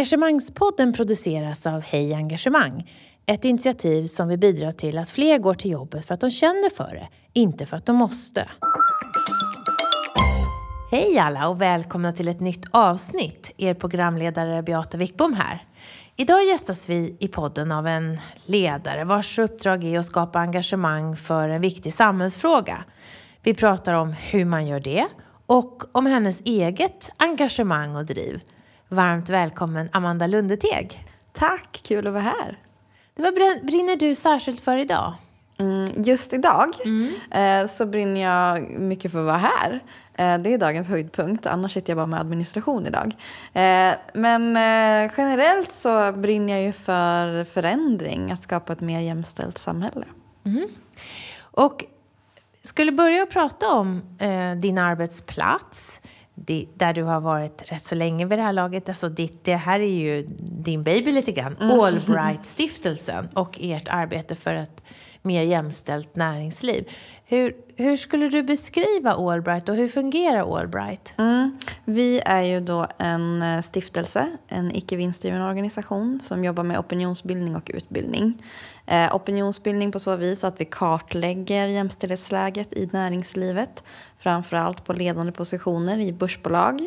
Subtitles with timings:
[0.00, 2.90] Engagemangspodden produceras av Hej Engagemang.
[3.26, 6.70] Ett initiativ som vill bidra till att fler går till jobbet för att de känner
[6.70, 8.48] för det, inte för att de måste.
[10.90, 13.50] Hej alla och välkomna till ett nytt avsnitt.
[13.56, 15.64] Er programledare Beata Wickbom här.
[16.16, 21.48] Idag gästas vi i podden av en ledare vars uppdrag är att skapa engagemang för
[21.48, 22.84] en viktig samhällsfråga.
[23.42, 25.06] Vi pratar om hur man gör det
[25.46, 28.40] och om hennes eget engagemang och driv.
[28.92, 31.04] Varmt välkommen Amanda Lundeteg.
[31.32, 32.58] Tack, kul att vara här.
[33.14, 35.14] Vad brinner du särskilt för idag?
[35.58, 37.14] Mm, just idag mm.
[37.30, 39.80] eh, så brinner jag mycket för att vara här.
[40.14, 43.16] Eh, det är dagens höjdpunkt, annars sitter jag bara med administration idag.
[43.52, 49.58] Eh, men eh, generellt så brinner jag ju för förändring, att skapa ett mer jämställt
[49.58, 50.06] samhälle.
[50.44, 50.68] Mm.
[51.40, 51.84] Och
[52.62, 56.00] skulle börja prata om eh, din arbetsplats
[56.74, 58.88] där du har varit rätt så länge vid det här laget.
[58.88, 61.56] Alltså ditt, det här är ju din baby lite grann.
[61.60, 61.80] Mm.
[61.80, 64.82] Allbright-stiftelsen och ert arbete för ett
[65.22, 66.88] mer jämställt näringsliv.
[67.24, 71.14] Hur, hur skulle du beskriva Allbright och hur fungerar Allbright?
[71.18, 71.58] Mm.
[71.84, 77.56] Vi är ju då en eh, stiftelse, en icke vinstdriven organisation som jobbar med opinionsbildning
[77.56, 78.42] och utbildning.
[78.86, 83.84] Eh, opinionsbildning på så vis att vi kartlägger jämställdhetsläget i näringslivet.
[84.18, 86.80] Framförallt på ledande positioner i börsbolag.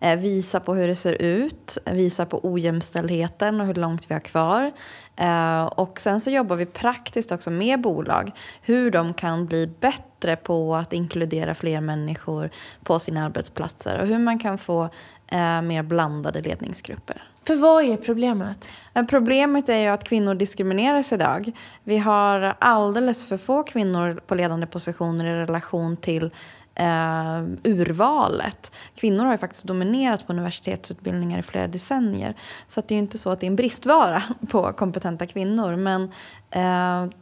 [0.00, 4.20] Eh, visar på hur det ser ut, visar på ojämställdheten och hur långt vi har
[4.20, 4.72] kvar.
[5.16, 8.30] Eh, och sen så jobbar vi praktiskt också med bolag.
[8.62, 12.50] Hur de kan bli bättre på att inkludera fler människor
[12.82, 14.00] på sina arbetsplatser.
[14.00, 14.88] Och hur man kan få
[15.26, 17.22] eh, mer blandade ledningsgrupper.
[17.46, 18.68] För vad är problemet?
[19.08, 21.52] Problemet är ju att kvinnor diskrimineras idag.
[21.84, 26.30] Vi har alldeles för få kvinnor på ledande positioner i relation till
[26.74, 28.72] eh, urvalet.
[28.94, 32.34] Kvinnor har ju faktiskt dominerat på universitetsutbildningar i flera decennier.
[32.68, 35.76] Så det är ju inte så att det är en bristvara på kompetenta kvinnor.
[35.76, 36.02] Men
[36.50, 37.12] eh,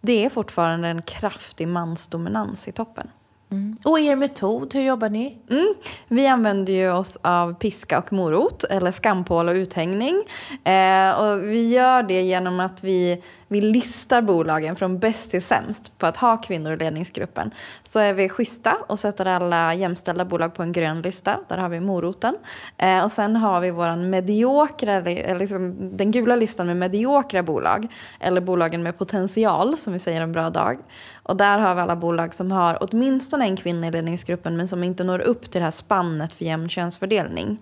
[0.00, 3.08] det är fortfarande en kraftig mansdominans i toppen.
[3.50, 3.76] Mm.
[3.84, 5.38] Och er metod, hur jobbar ni?
[5.50, 5.74] Mm.
[6.08, 10.22] Vi använder ju oss av piska och morot, eller skampål och uthängning.
[10.64, 15.98] Eh, och vi gör det genom att vi vi listar bolagen från bäst till sämst
[15.98, 17.50] på att ha kvinnor i ledningsgruppen.
[17.82, 21.40] Så är vi schyssta och sätter alla jämställda bolag på en grön lista.
[21.48, 22.36] Där har vi moroten.
[22.78, 25.00] Eh, och sen har vi våran mediokra,
[25.38, 27.92] liksom den gula listan med mediokra bolag.
[28.20, 30.78] Eller bolagen med potential, som vi säger en bra dag.
[31.22, 34.84] Och där har vi alla bolag som har åtminstone en kvinna i ledningsgruppen men som
[34.84, 37.58] inte når upp till det här spannet för jämn könsfördelning.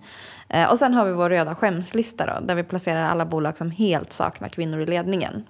[0.49, 3.71] Eh, och sen har vi vår röda skämslista då, där vi placerar alla bolag som
[3.71, 5.43] helt saknar kvinnor i ledningen.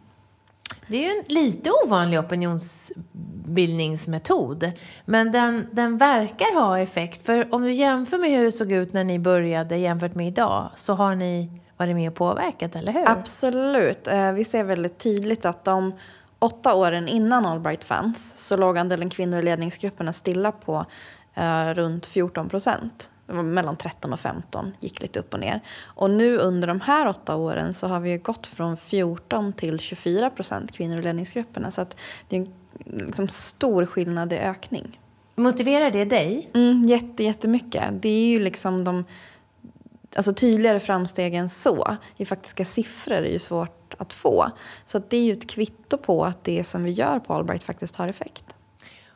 [0.88, 4.72] Det är ju en lite ovanlig opinionsbildningsmetod.
[5.06, 7.26] Men den, den verkar ha effekt.
[7.26, 10.70] För om du jämför med hur det såg ut när ni började jämfört med idag
[10.76, 13.10] så har ni varit med och påverkat, eller hur?
[13.10, 14.08] Absolut.
[14.08, 15.94] Eh, vi ser väldigt tydligt att de
[16.40, 20.86] åtta åren innan Allbright fanns så låg andelen kvinnor i ledningsgrupperna stilla på
[21.34, 25.62] eh, runt 14 procent mellan 13 och 15, gick lite upp och ner.
[25.84, 30.30] Och nu under de här åtta åren så har vi gått från 14 till 24
[30.30, 31.72] procent kvinnor i ledningsgrupperna.
[31.72, 31.86] Så
[32.28, 32.54] det är en
[33.06, 35.00] liksom stor skillnad i ökning.
[35.36, 36.50] Motiverar det dig?
[36.54, 37.84] Mm, jätte, jättemycket.
[38.02, 39.06] Det är ju liksom de
[40.16, 41.98] alltså tydligare framsteg än så.
[42.18, 44.52] I faktiska siffror är ju svårt att få.
[44.86, 47.64] Så att det är ju ett kvitto på att det som vi gör på Allbright
[47.64, 48.45] faktiskt har effekt.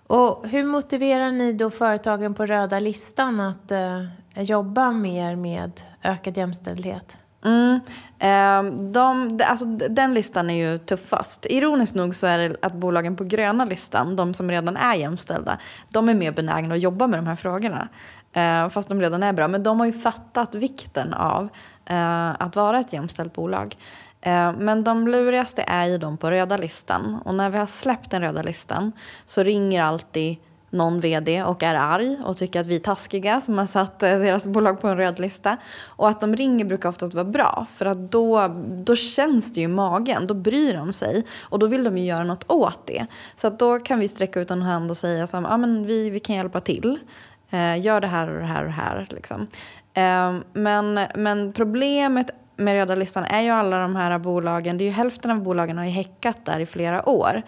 [0.10, 4.04] Och hur motiverar ni då företagen på röda listan att eh,
[4.36, 7.18] jobba mer med ökad jämställdhet?
[7.46, 7.80] Mm.
[8.20, 11.46] Ehm, de, alltså, den listan är ju tuffast.
[11.50, 15.58] Ironiskt nog så är det att bolagen på gröna listan, de som redan är jämställda,
[15.90, 17.88] de är mer benägna att jobba med de här frågorna.
[18.34, 19.48] Ehm, fast de redan är bra.
[19.48, 21.50] Men de har ju fattat vikten av
[21.86, 23.76] eh, att vara ett jämställt bolag.
[24.22, 27.22] Eh, men de lurigaste är ju de på röda listan.
[27.26, 28.92] Och när vi har släppt den röda listan
[29.26, 30.38] så ringer alltid
[30.70, 34.20] någon vd och är arg och tycker att vi är taskiga som har satt eh,
[34.20, 35.58] deras bolag på en röd lista.
[35.86, 39.66] Och att de ringer brukar oftast vara bra för att då, då känns det ju
[39.66, 43.06] i magen, då bryr de sig och då vill de ju göra något åt det.
[43.36, 46.20] Så att då kan vi sträcka ut en hand och säga att ah, vi, vi
[46.20, 47.00] kan hjälpa till.
[47.50, 49.08] Eh, gör det här och det här och det här.
[49.10, 49.48] Liksom.
[49.94, 54.86] Eh, men, men problemet med röda listan är ju alla de här bolagen, det är
[54.86, 57.44] ju hälften av bolagen har ju häckat där i flera år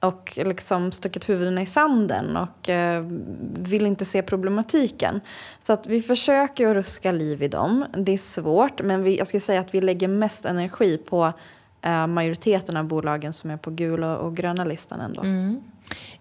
[0.00, 3.04] och liksom stuckit huvudena i sanden och eh,
[3.54, 5.20] vill inte se problematiken.
[5.60, 7.84] Så att vi försöker att ruska liv i dem.
[7.92, 11.32] Det är svårt, men vi, jag skulle säga att vi lägger mest energi på
[11.82, 15.22] eh, majoriteten av bolagen som är på gula och gröna listan ändå.
[15.22, 15.62] Mm.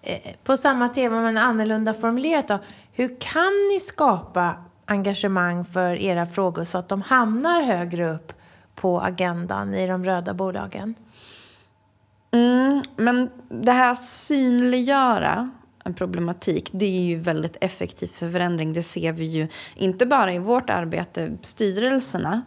[0.02, 2.60] Eh, på samma tema, men annorlunda formulerat då.
[2.92, 4.56] Hur kan ni skapa
[4.86, 8.34] engagemang för era frågor så att de hamnar högre upp
[8.76, 10.96] på agendan i de röda bolagen?
[12.32, 15.52] Mm, men det här synliggöra
[15.84, 18.74] en problematik, det är ju väldigt effektivt för förändring.
[18.74, 22.42] Det ser vi ju inte bara i vårt arbete, styrelserna,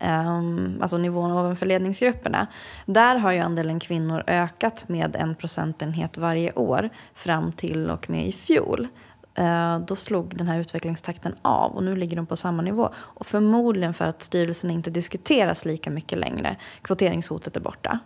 [0.00, 2.46] um, alltså nivån ovanför ledningsgrupperna.
[2.86, 8.26] Där har ju andelen kvinnor ökat med en procentenhet varje år fram till och med
[8.26, 8.88] i fjol.
[9.34, 12.90] Eh, då slog den här utvecklingstakten av och nu ligger de på samma nivå.
[12.96, 16.56] Och förmodligen för att styrelsen inte diskuteras lika mycket längre.
[16.82, 17.98] Kvoteringshotet är borta.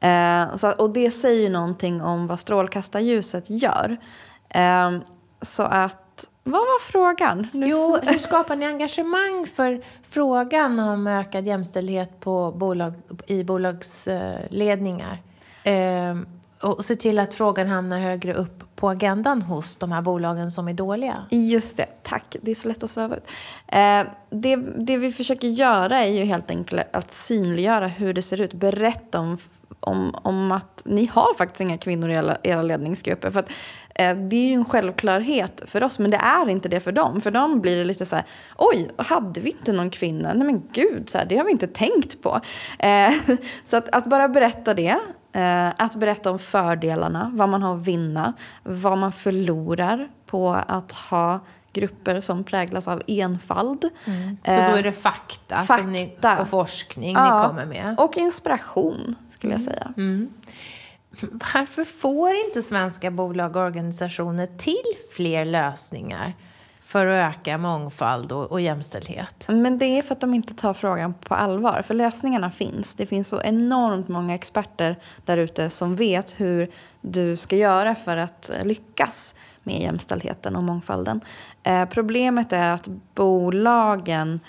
[0.00, 3.96] Eh, så, och det säger ju någonting om vad strålkastarljuset gör.
[4.48, 4.90] Eh,
[5.42, 7.46] så att, vad var frågan?
[7.52, 7.68] Nu...
[7.68, 12.94] Jo, hur skapar ni engagemang för frågan om ökad jämställdhet på bolag,
[13.26, 15.22] i bolagsledningar?
[15.64, 16.16] Eh,
[16.60, 20.68] och se till att frågan hamnar högre upp på agendan hos de här bolagen som
[20.68, 21.24] är dåliga?
[21.30, 22.36] Just det, tack.
[22.42, 23.30] Det är så lätt att sväva ut.
[23.66, 28.40] Eh, det, det vi försöker göra är ju helt enkelt att synliggöra hur det ser
[28.40, 28.54] ut.
[28.54, 29.38] Berätta om
[29.80, 33.30] om, om att ni har faktiskt inga kvinnor i era, era ledningsgrupper.
[33.30, 33.50] För att,
[33.94, 37.20] eh, det är ju en självklarhet för oss, men det är inte det för dem.
[37.20, 38.24] För dem blir det lite så här,
[38.56, 40.34] oj, hade vi inte någon kvinna?
[40.34, 42.40] Nej men gud, så här, det har vi inte tänkt på.
[42.78, 43.12] Eh,
[43.64, 44.96] så att, att, bara berätta det,
[45.36, 50.92] eh, att berätta om fördelarna, vad man har att vinna, vad man förlorar på att
[50.92, 51.40] ha
[51.72, 53.84] grupper som präglas av enfald.
[54.04, 54.36] Mm.
[54.44, 55.82] Så då är det fakta, fakta.
[55.82, 57.94] Som ni, och forskning ja, ni kommer med?
[57.98, 59.92] Och inspiration skulle jag säga.
[59.96, 60.28] Mm.
[61.20, 64.82] Varför får inte svenska bolag och organisationer till
[65.16, 66.34] fler lösningar
[66.86, 69.46] för att öka mångfald och, och, jämställdhet?
[69.48, 71.82] Men det är för att de inte tar frågan på allvar.
[71.82, 72.94] För lösningarna finns.
[72.94, 78.16] Det finns så enormt många experter där ute som vet hur du ska göra för
[78.16, 81.20] att lyckas med jämställdheten och mångfalden.
[81.62, 84.40] Eh, problemet är att bolagen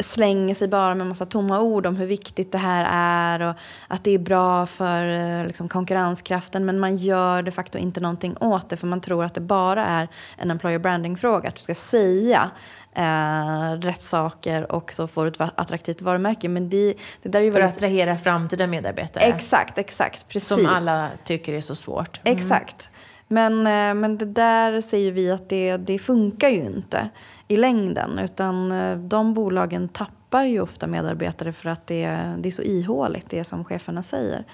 [0.00, 3.56] slänger sig bara med massa tomma ord om hur viktigt det här är och
[3.88, 8.36] att det är bra för eh, liksom, konkurrenskraften men man gör de facto inte någonting
[8.40, 11.48] åt det för man tror att det bara är en employer branding-fråga.
[11.48, 12.50] Att du ska säga
[12.94, 16.48] eh, rätt saker och så får du ett attraktivt varumärke.
[16.48, 17.76] Men det, det där är ju för väldigt...
[17.76, 19.24] att attrahera framtida medarbetare?
[19.24, 20.28] Exakt, exakt.
[20.28, 20.48] Precis.
[20.48, 22.20] Som alla tycker är så svårt.
[22.24, 22.36] Mm.
[22.36, 22.90] Exakt.
[23.28, 27.08] Men, eh, men det där säger vi att det, det funkar ju inte
[27.50, 28.18] i längden.
[28.18, 32.06] Utan eh, de bolagen tappar ju ofta medarbetare för att det,
[32.38, 34.44] det är så ihåligt, det som cheferna säger.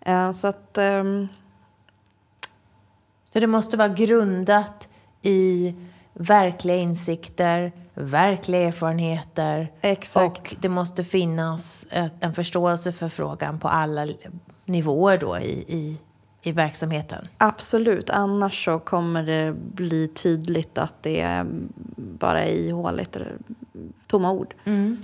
[0.00, 0.78] Eh, så att...
[0.80, 1.28] Um...
[3.32, 4.88] Så det måste vara grundat
[5.22, 5.74] i
[6.12, 9.72] verkliga insikter, verkliga erfarenheter.
[9.80, 10.52] Exakt.
[10.52, 11.86] Och det måste finnas
[12.20, 14.08] en förståelse för frågan på alla
[14.64, 15.98] nivåer då i, i
[16.42, 17.28] i verksamheten?
[17.38, 21.44] Absolut, annars så kommer det bli tydligt att det
[21.96, 23.16] bara är ihåligt,
[24.06, 24.54] tomma ord.
[24.64, 24.98] Mm.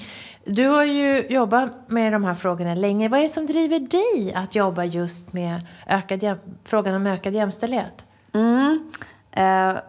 [0.44, 3.08] Du har ju jobbat med de här frågorna länge.
[3.08, 8.06] Vad är det som driver dig att jobba just med ökad, frågan om ökad jämställdhet?
[8.32, 8.90] Mm.
[9.32, 9.80] Eh,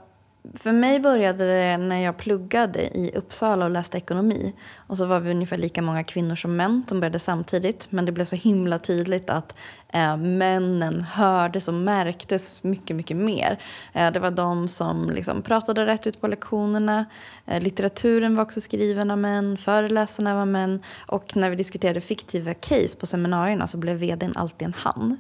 [0.56, 4.54] för mig började det när jag pluggade i Uppsala och läste ekonomi.
[4.76, 7.88] Och så var vi ungefär lika många kvinnor som män som började samtidigt.
[7.90, 9.58] Men det blev så himla tydligt att
[9.88, 13.60] eh, männen hördes och märktes mycket, mycket mer.
[13.94, 17.06] Eh, det var de som liksom pratade rätt ut på lektionerna.
[17.46, 20.84] Eh, litteraturen var också skriven av män, föreläsarna var män.
[21.08, 25.18] Och när vi diskuterade fiktiva case på seminarierna så blev vdn alltid en han.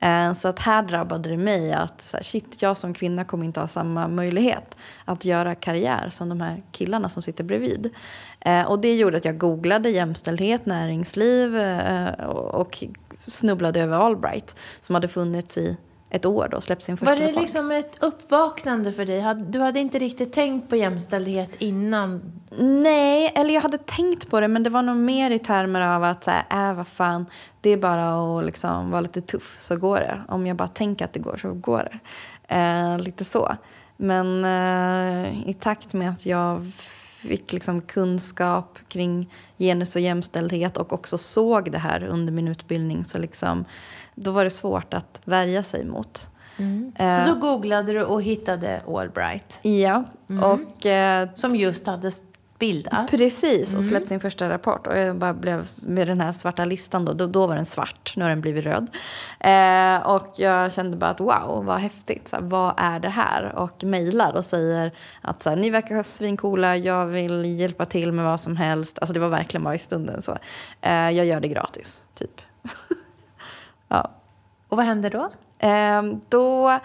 [0.00, 3.44] Eh, så att här drabbade det mig att så här, shit, jag som kvinna kommer
[3.44, 7.94] inte ha samma möjlighet att göra karriär som de här killarna som sitter bredvid.
[8.40, 12.84] Eh, och det gjorde att jag googlade jämställdhet, näringsliv eh, och
[13.18, 15.76] snubblade över Allbright som hade funnits i
[16.10, 19.34] ett år då, släppt sin första Var det liksom ett uppvaknande för dig?
[19.48, 22.32] Du hade inte riktigt tänkt på jämställdhet innan?
[22.58, 26.04] Nej, eller jag hade tänkt på det men det var nog mer i termer av
[26.04, 27.26] att så här, äh, vad fan,
[27.60, 30.20] det är bara att liksom vara lite tuff så går det.
[30.28, 31.98] Om jag bara tänker att det går så går det.
[32.54, 33.56] Eh, lite så.
[33.96, 36.66] Men eh, i takt med att jag
[37.18, 43.04] fick liksom kunskap kring genus och jämställdhet och också såg det här under min utbildning
[43.04, 43.64] så liksom
[44.22, 46.28] då var det svårt att värja sig mot.
[46.58, 46.92] Mm.
[46.96, 49.58] Eh, så då googlade du och hittade Allbright?
[49.62, 50.04] Ja.
[50.30, 50.42] Mm.
[50.44, 52.10] Och, eh, Som just hade
[52.58, 53.10] bildats?
[53.10, 53.88] Precis, och mm.
[53.88, 54.86] släppt sin första rapport.
[54.86, 58.12] Och jag bara blev med den här svarta listan då, då, då var den svart,
[58.16, 58.86] nu har den blivit röd.
[59.40, 62.28] Eh, och jag kände bara att wow, vad häftigt.
[62.28, 63.54] Så här, vad är det här?
[63.54, 68.24] Och mejlar och säger att så här, ni verkar svincoola, jag vill hjälpa till med
[68.24, 68.98] vad som helst.
[68.98, 70.38] Alltså det var verkligen bara i stunden så.
[70.80, 72.40] Eh, jag gör det gratis, typ.
[73.88, 74.10] Ja.
[74.68, 75.30] Och vad händer då?
[75.58, 76.78] Ehm, då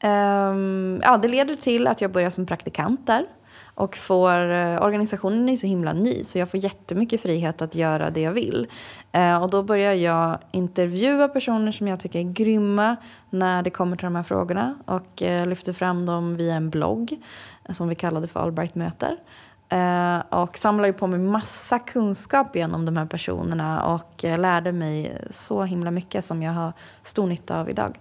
[0.00, 3.26] ehm, ja, det leder till att jag börjar som praktikant där.
[3.74, 8.10] Och får, eh, organisationen är så himla ny så jag får jättemycket frihet att göra
[8.10, 8.66] det jag vill.
[9.12, 12.96] Eh, och då börjar jag intervjua personer som jag tycker är grymma
[13.30, 17.18] när det kommer till de här frågorna och eh, lyfter fram dem via en blogg
[17.68, 19.16] som vi kallade för Allbright möter.
[19.72, 25.18] Eh, och samlade på mig massa kunskap genom de här personerna och eh, lärde mig
[25.30, 27.98] så himla mycket som jag har stor nytta av idag.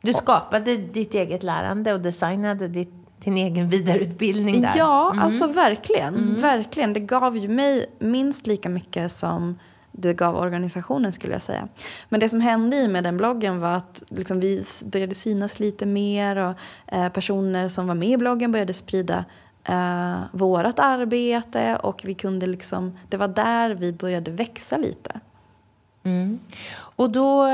[0.00, 4.72] Du skapade ditt eget lärande och designade ditt, din egen vidareutbildning där.
[4.76, 5.24] Ja, mm.
[5.24, 6.14] alltså verkligen.
[6.14, 6.40] Mm.
[6.40, 6.92] Verkligen.
[6.92, 9.58] Det gav ju mig minst lika mycket som
[9.92, 11.68] det gav organisationen skulle jag säga.
[12.08, 15.86] Men det som hände i med den bloggen var att liksom vi började synas lite
[15.86, 16.54] mer och
[16.86, 19.24] eh, personer som var med i bloggen började sprida
[19.64, 25.20] eh, vårt arbete och vi kunde liksom, det var där vi började växa lite.
[26.04, 26.38] Mm.
[26.74, 27.48] Och då,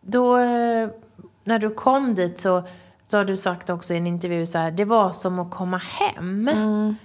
[0.00, 0.36] då,
[1.44, 2.62] när du kom dit så,
[3.08, 5.78] så har du sagt också i en intervju så här, det var som att komma
[5.78, 6.48] hem.
[6.48, 6.96] Mm.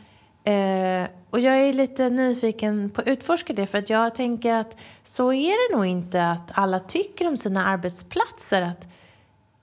[0.45, 4.77] Eh, och jag är lite nyfiken på att utforska det för att jag tänker att
[5.03, 8.61] så är det nog inte att alla tycker om sina arbetsplatser.
[8.61, 8.87] Att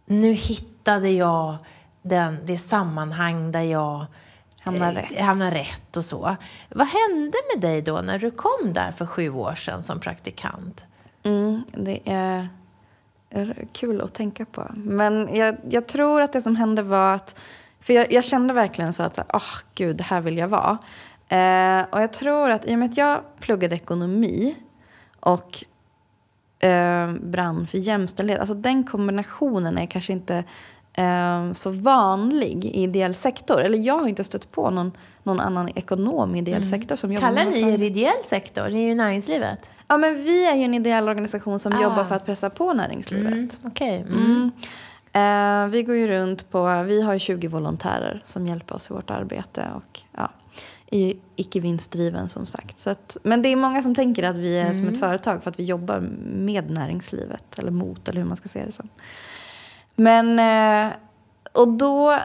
[0.06, 1.56] nu hittade jag
[2.02, 4.06] den, det sammanhang där jag
[4.62, 5.12] hamnar rätt.
[5.12, 6.36] Eh, hamnar rätt och så.
[6.68, 10.84] Vad hände med dig då när du kom där för sju år sedan som praktikant?
[11.22, 12.48] Mm, det är
[13.72, 14.70] kul att tänka på.
[14.74, 17.40] Men jag, jag, tror att det som hände var att...
[17.80, 20.78] För jag, jag kände verkligen så att, åh oh, gud, här vill jag vara.
[21.28, 24.56] Eh, och jag tror att i och med att jag pluggade ekonomi
[25.20, 25.64] och
[26.58, 30.44] eh, brann för jämställdhet, alltså den kombinationen är kanske inte
[30.92, 33.60] eh, så vanlig i ideell sektor.
[33.60, 36.70] Eller jag har inte stött på någon, någon annan ekonom i ideell mm.
[36.70, 38.68] sektor som Kallar ni er ideell sektor?
[38.68, 39.70] Ni är ju näringslivet.
[39.88, 41.82] Ja, men vi är ju en ideell organisation som ah.
[41.82, 43.32] jobbar för att pressa på näringslivet.
[43.32, 43.48] Mm.
[43.62, 43.96] Okay.
[43.96, 44.50] Mm.
[45.12, 49.10] Eh, vi går ju runt på, vi har 20 volontärer som hjälper oss i vårt
[49.10, 49.66] arbete.
[49.76, 50.30] Och, ja,
[50.92, 52.80] är ju icke vinstdriven som sagt.
[52.80, 54.74] Så att, men det är många som tänker att vi är mm.
[54.74, 55.00] som ett mm.
[55.00, 57.58] företag för att vi jobbar med näringslivet.
[57.58, 58.88] Eller mot, eller hur man ska se det som.
[60.02, 60.92] Men, eh,
[61.52, 62.18] och då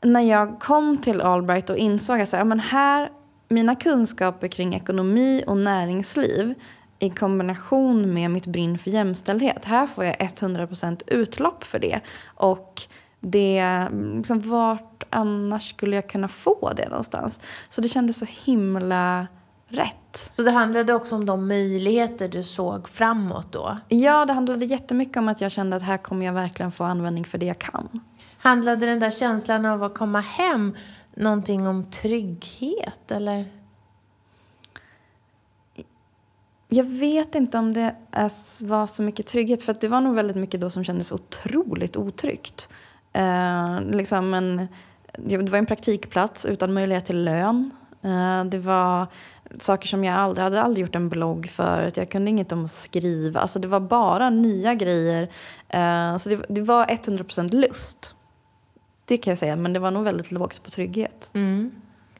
[0.00, 3.10] när jag kom till Albright och insåg att så här, men här,
[3.48, 6.54] mina kunskaper kring ekonomi och näringsliv
[6.98, 9.64] i kombination med mitt brinn för jämställdhet.
[9.64, 12.00] Här får jag 100% utlopp för det.
[12.24, 12.82] Och
[13.20, 17.40] det, liksom, vart annars skulle jag kunna få det någonstans?
[17.68, 19.26] Så det kändes så himla
[19.70, 20.28] rätt.
[20.30, 23.78] Så det handlade också om de möjligheter du såg framåt då?
[23.88, 27.24] Ja, det handlade jättemycket om att jag kände att här kommer jag verkligen få användning
[27.24, 28.00] för det jag kan.
[28.38, 30.76] Handlade den där känslan av att komma hem
[31.14, 33.44] någonting om trygghet eller?
[36.68, 37.94] Jag vet inte om det
[38.62, 42.68] var så mycket trygghet för det var nog väldigt mycket då som kändes otroligt otryggt.
[43.12, 44.68] Eh, liksom en,
[45.16, 47.70] det var en praktikplats utan möjlighet till lön.
[48.02, 49.06] Eh, det var
[49.58, 51.96] saker som jag aldrig hade aldrig gjort en blogg förut.
[51.96, 53.40] Jag kunde inget om att skriva.
[53.40, 55.22] Alltså det var bara nya grejer.
[55.68, 58.14] Eh, så det, det var 100% lust.
[59.04, 61.30] Det kan jag säga, men det var nog väldigt lågt på trygghet.
[61.34, 61.70] Mm.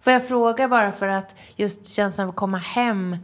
[0.01, 3.17] Får jag fråga bara för att just känslan av att komma hem,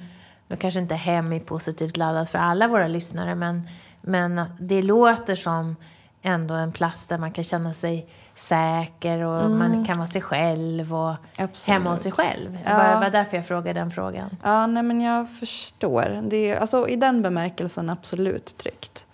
[0.48, 3.68] nu kanske inte hem är positivt laddat för alla våra lyssnare, men,
[4.00, 5.76] men det låter som
[6.22, 9.58] ändå en plats där man kan känna sig säker och mm.
[9.58, 11.74] man kan vara sig själv och Absolut.
[11.74, 12.58] hemma hos sig själv.
[12.64, 12.70] Ja.
[12.70, 14.36] Det var därför jag frågade den frågan.
[14.42, 16.20] Ja, nej men jag förstår.
[16.22, 19.06] Det är, alltså, I den bemärkelsen absolut tryggt.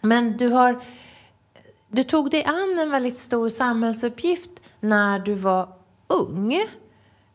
[0.00, 0.80] Men du har...
[1.88, 5.68] Du tog dig an en väldigt stor samhällsuppgift när du var
[6.06, 6.64] ung.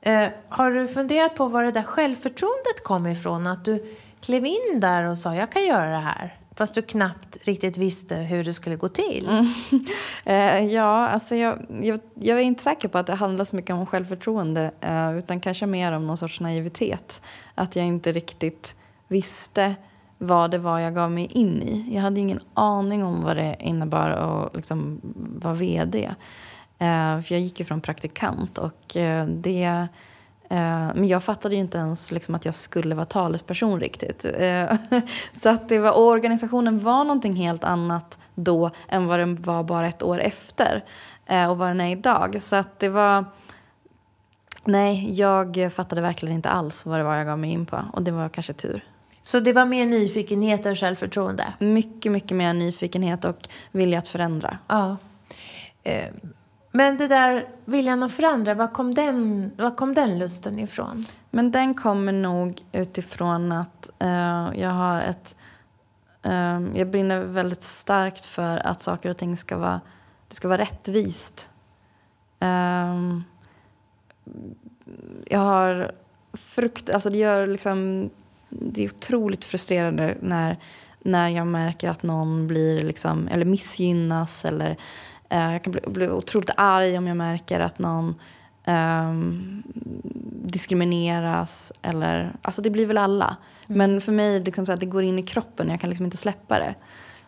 [0.01, 3.48] Eh, har du funderat på var det där självförtroendet kom ifrån?
[3.48, 6.40] Att du klev in där och sa jag kan göra det här?
[6.55, 9.29] Fast du knappt riktigt visste hur det skulle gå till.
[9.29, 9.46] Mm.
[10.25, 13.75] Eh, ja, alltså jag, jag, jag, är inte säker på att det handlar så mycket
[13.75, 17.22] om självförtroende eh, utan kanske mer om någon sorts naivitet.
[17.55, 18.75] Att jag inte riktigt
[19.08, 19.75] visste
[20.17, 21.96] vad det var jag gav mig in i.
[21.96, 25.01] Jag hade ingen aning om vad det innebar att liksom
[25.41, 26.05] vara vd.
[26.79, 29.88] Eh, för jag gick ju från praktikant och eh, det
[30.55, 34.25] men jag fattade ju inte ens liksom att jag skulle vara talesperson riktigt.
[34.38, 34.74] Eh,
[35.41, 39.88] så att det var, organisationen var någonting helt annat då än vad den var bara
[39.88, 40.84] ett år efter
[41.25, 42.38] eh, och vad den är idag.
[42.41, 43.25] Så att det var...
[44.63, 48.01] Nej, jag fattade verkligen inte alls vad det var jag gav mig in på och
[48.01, 48.86] det var kanske tur.
[49.22, 51.53] Så det var mer nyfikenhet än självförtroende?
[51.60, 54.58] Mycket, mycket mer nyfikenhet och vilja att förändra.
[54.67, 54.98] Ja.
[56.72, 61.06] Men det där viljan att förändra, var kom den, var kom den lusten ifrån?
[61.30, 65.36] Men den kommer nog utifrån att uh, jag har ett...
[66.25, 69.82] Uh, jag brinner väldigt starkt för att saker och ting ska vara,
[70.28, 71.50] det ska vara rättvist.
[72.44, 73.20] Uh,
[75.25, 75.92] jag har
[76.34, 78.10] frukt, alltså det gör liksom,
[78.50, 80.58] det är otroligt frustrerande när,
[81.00, 84.78] när jag märker att någon blir liksom, eller missgynnas eller
[85.36, 88.16] jag kan bli, bli otroligt arg om jag märker att någon
[88.66, 89.64] um,
[90.44, 91.74] diskrimineras.
[91.82, 93.38] Eller, alltså det blir väl alla.
[93.68, 93.78] Mm.
[93.78, 96.06] Men för mig liksom så att det går in i kroppen och jag kan liksom
[96.06, 96.76] inte släppa det.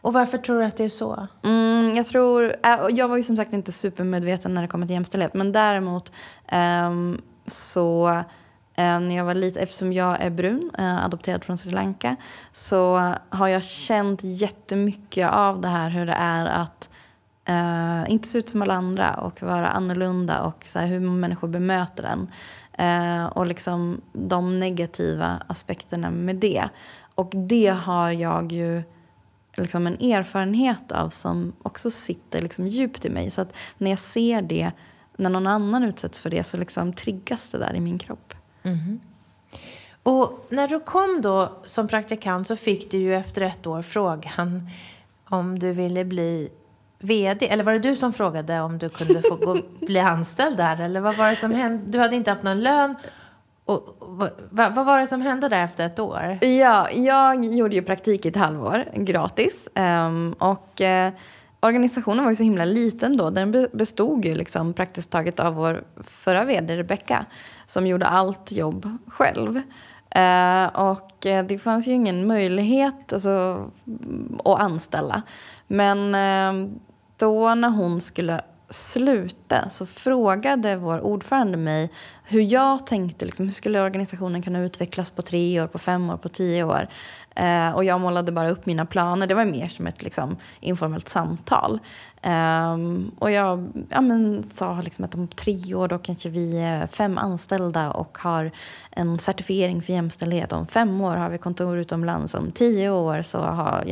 [0.01, 1.27] Och varför tror du att det är så?
[1.43, 4.93] Mm, jag tror, äh, jag var ju som sagt inte supermedveten när det kommer till
[4.93, 5.33] jämställdhet.
[5.33, 6.11] Men däremot
[6.87, 8.23] um, så uh,
[8.75, 12.15] när jag var lite, eftersom jag är brun, uh, adopterad från Sri Lanka,
[12.53, 16.89] så har jag känt jättemycket av det här hur det är att
[17.49, 21.47] Uh, inte se ut som alla andra och vara annorlunda och så här, hur människor
[21.47, 22.31] bemöter en.
[22.79, 26.69] Uh, och liksom de negativa aspekterna med det.
[27.15, 28.83] Och det har jag ju
[29.55, 33.31] liksom en erfarenhet av som också sitter liksom djupt i mig.
[33.31, 34.71] Så att när jag ser det,
[35.17, 38.33] när någon annan utsätts för det så liksom triggas det där i min kropp.
[38.63, 38.99] Mm.
[40.03, 44.69] Och när du kom då som praktikant så fick du ju efter ett år frågan
[45.29, 46.49] om du ville bli
[47.03, 47.47] vd?
[47.47, 50.81] Eller var det du som frågade om du kunde få gå, bli anställd där?
[50.81, 51.91] Eller vad var det som hände?
[51.91, 52.95] Du hade inte haft någon lön.
[53.65, 56.37] Och, vad, vad, var det som hände där efter ett år?
[56.41, 59.69] Ja, jag gjorde ju praktik i ett halvår, gratis.
[59.75, 61.13] Um, och uh,
[61.59, 63.29] organisationen var ju så himla liten då.
[63.29, 67.25] Den bestod ju liksom praktiskt taget av vår förra vd, Rebecka,
[67.67, 69.55] som gjorde allt jobb själv.
[69.55, 73.65] Uh, och uh, det fanns ju ingen möjlighet alltså,
[74.45, 75.21] att anställa.
[75.67, 76.79] Men ehm,
[77.23, 81.89] då när hon skulle sluta så frågade vår ordförande mig
[82.23, 83.25] hur jag tänkte.
[83.25, 86.87] Liksom, hur skulle organisationen kunna utvecklas på tre år, på fem år, på tio år?
[87.35, 89.27] Eh, och jag målade bara upp mina planer.
[89.27, 91.79] Det var mer som ett liksom, informellt samtal.
[92.25, 96.87] Um, och jag ja, men, sa liksom att om tre år då kanske vi är
[96.87, 98.51] fem anställda och har
[98.91, 100.51] en certifiering för jämställdhet.
[100.51, 102.33] Om fem år har vi kontor utomlands.
[102.33, 103.83] Om tio år så har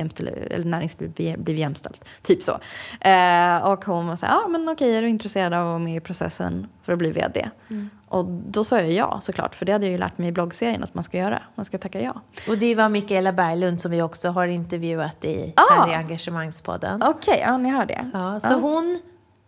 [0.52, 2.06] eller näringslivet blivit jämställt.
[2.22, 2.52] Typ så.
[2.52, 5.80] Uh, och hon var så här, ah, men okej, är du intresserad av att vara
[5.80, 7.50] med i processen för att bli vd?
[7.70, 7.90] Mm.
[8.12, 10.84] Och då sa jag ja såklart, för det hade jag ju lärt mig i bloggserien
[10.84, 11.42] att man ska göra.
[11.56, 12.22] Man ska tacka ja.
[12.50, 15.74] Och det var Mikaela Berglund som vi också har intervjuat i, ah.
[15.74, 17.04] här i Engagemangspodden.
[17.04, 18.10] Okej, okay, ja ni hör det.
[18.14, 18.58] Ja, så ah.
[18.58, 19.00] hon,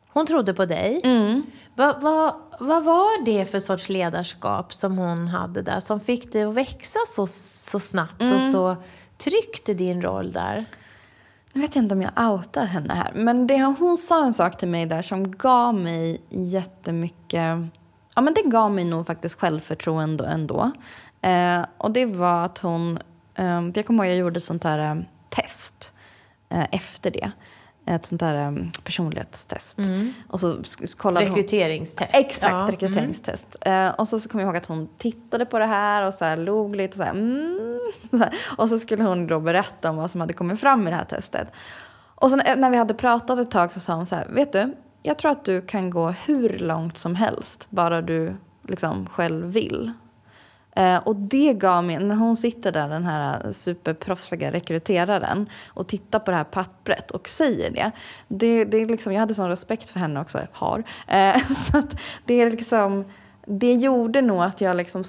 [0.10, 1.02] hon trodde på dig.
[1.04, 1.44] Mm.
[1.76, 6.44] Vad va, va var det för sorts ledarskap som hon hade där som fick dig
[6.44, 8.36] att växa så, så snabbt mm.
[8.36, 8.76] och så
[9.18, 10.66] tryggt i din roll där?
[11.54, 14.68] Jag vet inte om jag outar henne här, men det, hon sa en sak till
[14.68, 17.58] mig där som gav mig jättemycket
[18.16, 20.72] ja, men det gav mig nog faktiskt självförtroende ändå.
[21.22, 23.00] Eh, och det var att hon...
[23.36, 25.94] Eh, jag kommer ihåg jag gjorde ett sånt här eh, test
[26.50, 27.32] eh, efter det.
[27.86, 29.78] Ett sånt här um, personlighetstest.
[29.78, 30.14] Mm.
[30.28, 30.58] Och så
[30.98, 32.12] kollade rekryteringstest.
[32.14, 32.68] Hon, exakt, ja.
[32.72, 33.56] rekryteringstest.
[33.62, 33.94] Mm.
[33.98, 36.38] Och så, så kommer jag ihåg att hon tittade på det här och så här
[36.38, 36.98] log lite.
[36.98, 37.80] Så här, mm.
[38.58, 41.06] Och så skulle hon då berätta om vad som hade kommit fram i det här
[41.06, 41.48] testet.
[42.16, 44.76] Och så när vi hade pratat ett tag så sa hon så här, vet du,
[45.04, 48.36] jag tror att du kan gå hur långt som helst, bara du
[48.68, 49.92] liksom själv vill.
[50.76, 56.20] Eh, och det gav mig, när hon sitter där, den här superproffsiga rekryteraren och tittar
[56.20, 57.92] på det här pappret och säger det.
[58.28, 60.84] det, det är liksom, jag hade sån respekt för henne också, har.
[61.08, 61.38] Eh,
[61.72, 63.06] så att det, är liksom,
[63.46, 65.04] det gjorde nog att jag liksom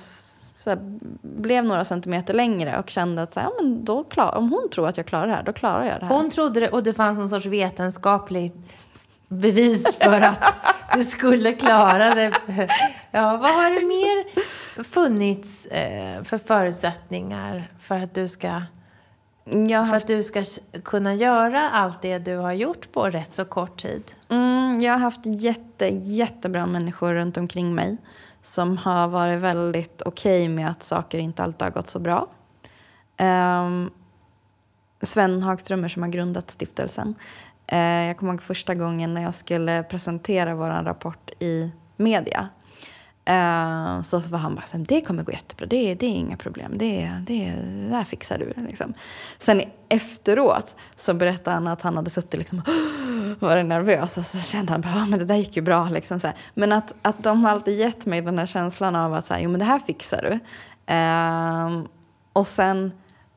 [0.64, 0.76] så
[1.22, 4.68] blev några centimeter längre och kände att så här, ja, men då klar, om hon
[4.70, 6.14] tror att jag klarar det här, då klarar jag det här.
[6.14, 8.52] Hon trodde det och det fanns en sorts vetenskaplig
[9.34, 10.54] bevis för att
[10.94, 12.32] du skulle klara det.
[13.10, 14.24] Ja, vad har det mer
[14.82, 19.90] funnits eh, för förutsättningar för att du ska haft...
[19.90, 20.44] för att du ska
[20.84, 24.02] kunna göra allt det du har gjort på rätt så kort tid?
[24.28, 27.96] Mm, jag har haft jätte, jättebra människor runt omkring mig
[28.42, 32.26] som har varit väldigt okej okay med att saker inte alltid har gått så bra.
[33.18, 33.90] Um,
[35.02, 37.14] Sven Hagströmer som har grundat stiftelsen
[37.66, 42.48] Eh, jag kommer ihåg första gången när jag skulle presentera vår rapport i media.
[43.26, 47.10] Eh, så var han bara det kommer gå jättebra, det, det är inga problem, det,
[47.26, 48.62] det, det där fixar du.
[48.68, 48.94] Liksom.
[49.38, 52.62] Sen efteråt så berättade han att han hade suttit liksom,
[53.40, 55.88] varit nervös och så kände han bara, ah, men det där gick ju bra.
[55.88, 59.26] Liksom, så Men att, att de har alltid gett mig den här känslan av att
[59.26, 60.38] så här, jo men det här fixar du.
[60.94, 61.84] Eh,
[62.32, 62.92] och sen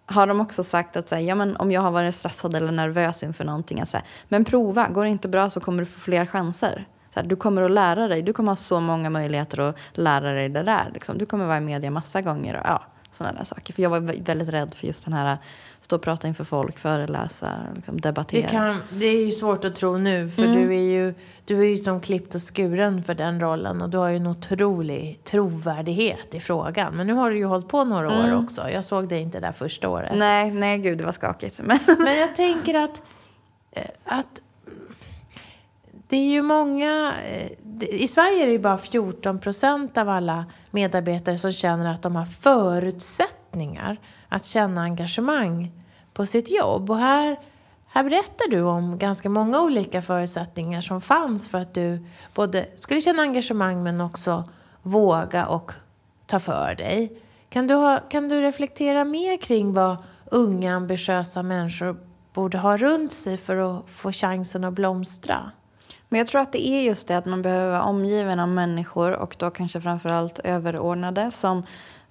[0.09, 2.71] har de också sagt att så här, ja, men om jag har varit stressad eller
[2.71, 5.85] nervös inför någonting, att så här, men prova, går det inte bra så kommer du
[5.85, 6.87] få fler chanser.
[7.13, 10.31] Så här, du kommer att lära dig, du kommer ha så många möjligheter att lära
[10.31, 10.91] dig det där.
[10.93, 11.17] Liksom.
[11.17, 12.53] Du kommer vara i media massa gånger.
[12.53, 12.83] Och, ja,
[13.17, 13.73] sådana där saker.
[13.73, 15.37] För jag var väldigt rädd för just den här
[15.81, 18.41] stå och prata inför folk, föreläsa, liksom debattera.
[18.41, 20.55] Det, kan, det är ju svårt att tro nu för mm.
[20.55, 21.13] du är ju
[21.45, 24.27] du är ju som klippt och skuren för den rollen och du har ju en
[24.27, 26.95] otrolig trovärdighet i frågan.
[26.95, 28.33] Men nu har du ju hållit på några mm.
[28.33, 28.69] år också.
[28.69, 30.13] Jag såg dig inte där första året.
[30.15, 31.61] Nej, nej gud det var skakigt.
[31.99, 33.03] Men jag tänker att,
[33.71, 34.41] eh, att
[36.07, 37.13] det är ju många...
[37.25, 37.51] Eh,
[37.89, 42.15] I Sverige är det ju bara 14 procent av alla medarbetare som känner att de
[42.15, 43.97] har förutsättningar
[44.29, 45.71] att känna engagemang
[46.13, 46.91] på sitt jobb.
[46.91, 47.39] Och här,
[47.87, 53.01] här berättar du om ganska många olika förutsättningar som fanns för att du både skulle
[53.01, 54.43] känna engagemang men också
[54.81, 55.71] våga och
[56.25, 57.21] ta för dig.
[57.49, 61.97] Kan du, ha, kan du reflektera mer kring vad unga ambitiösa människor
[62.33, 65.51] borde ha runt sig för att få chansen att blomstra?
[66.09, 69.11] Men jag tror att det är just det att man behöver vara omgiven av människor
[69.11, 71.63] och då kanske framförallt överordnade som,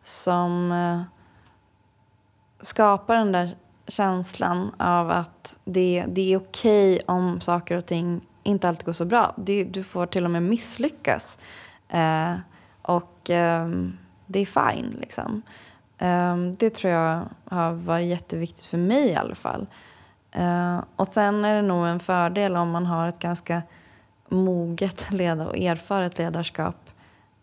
[0.03, 1.03] som eh,
[2.61, 3.51] skapar den där
[3.89, 9.05] känslan av att det, det är okej om saker och ting inte alltid går så
[9.05, 9.35] bra.
[9.37, 11.39] Det, du får till och med misslyckas.
[11.89, 12.35] Eh,
[12.83, 13.69] och eh,
[14.27, 15.43] det är fine, liksom.
[15.99, 19.67] Eh, det tror jag har varit jätteviktigt för mig i alla fall.
[20.33, 23.63] Eh, och sen är det nog en fördel om man har ett ganska
[24.29, 26.91] moget ledar och erfaret ledarskap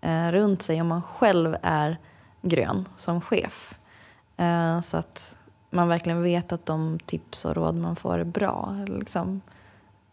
[0.01, 1.97] eh, runt sig om man själv är
[2.41, 3.79] grön som chef.
[4.37, 5.37] Eh, så att
[5.69, 8.75] man verkligen vet att de tips och råd man får är bra.
[8.87, 9.41] Liksom.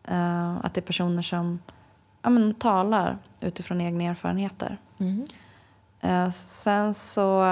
[0.05, 1.59] Eh, att det är personer som
[2.23, 4.79] ja, men, talar utifrån egna erfarenheter.
[4.99, 5.27] Mm.
[6.33, 7.45] Sen så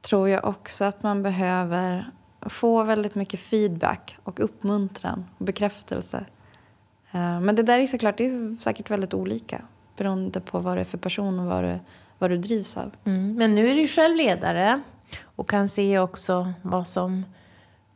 [0.00, 6.24] tror jag också att man behöver få väldigt mycket feedback och uppmuntran och bekräftelse
[7.12, 9.62] men det där är såklart, det är säkert väldigt olika
[9.96, 11.78] beroende på vad det är för person och vad du,
[12.18, 12.90] vad du drivs av.
[13.04, 13.34] Mm.
[13.34, 14.82] Men nu är du själv ledare
[15.36, 17.24] och kan se också vad som,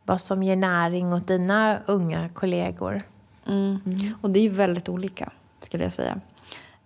[0.05, 3.03] vad som ger näring åt dina unga kollegor.
[3.47, 3.81] Mm.
[3.87, 4.15] Mm.
[4.21, 6.21] Och det är ju väldigt olika, skulle jag säga.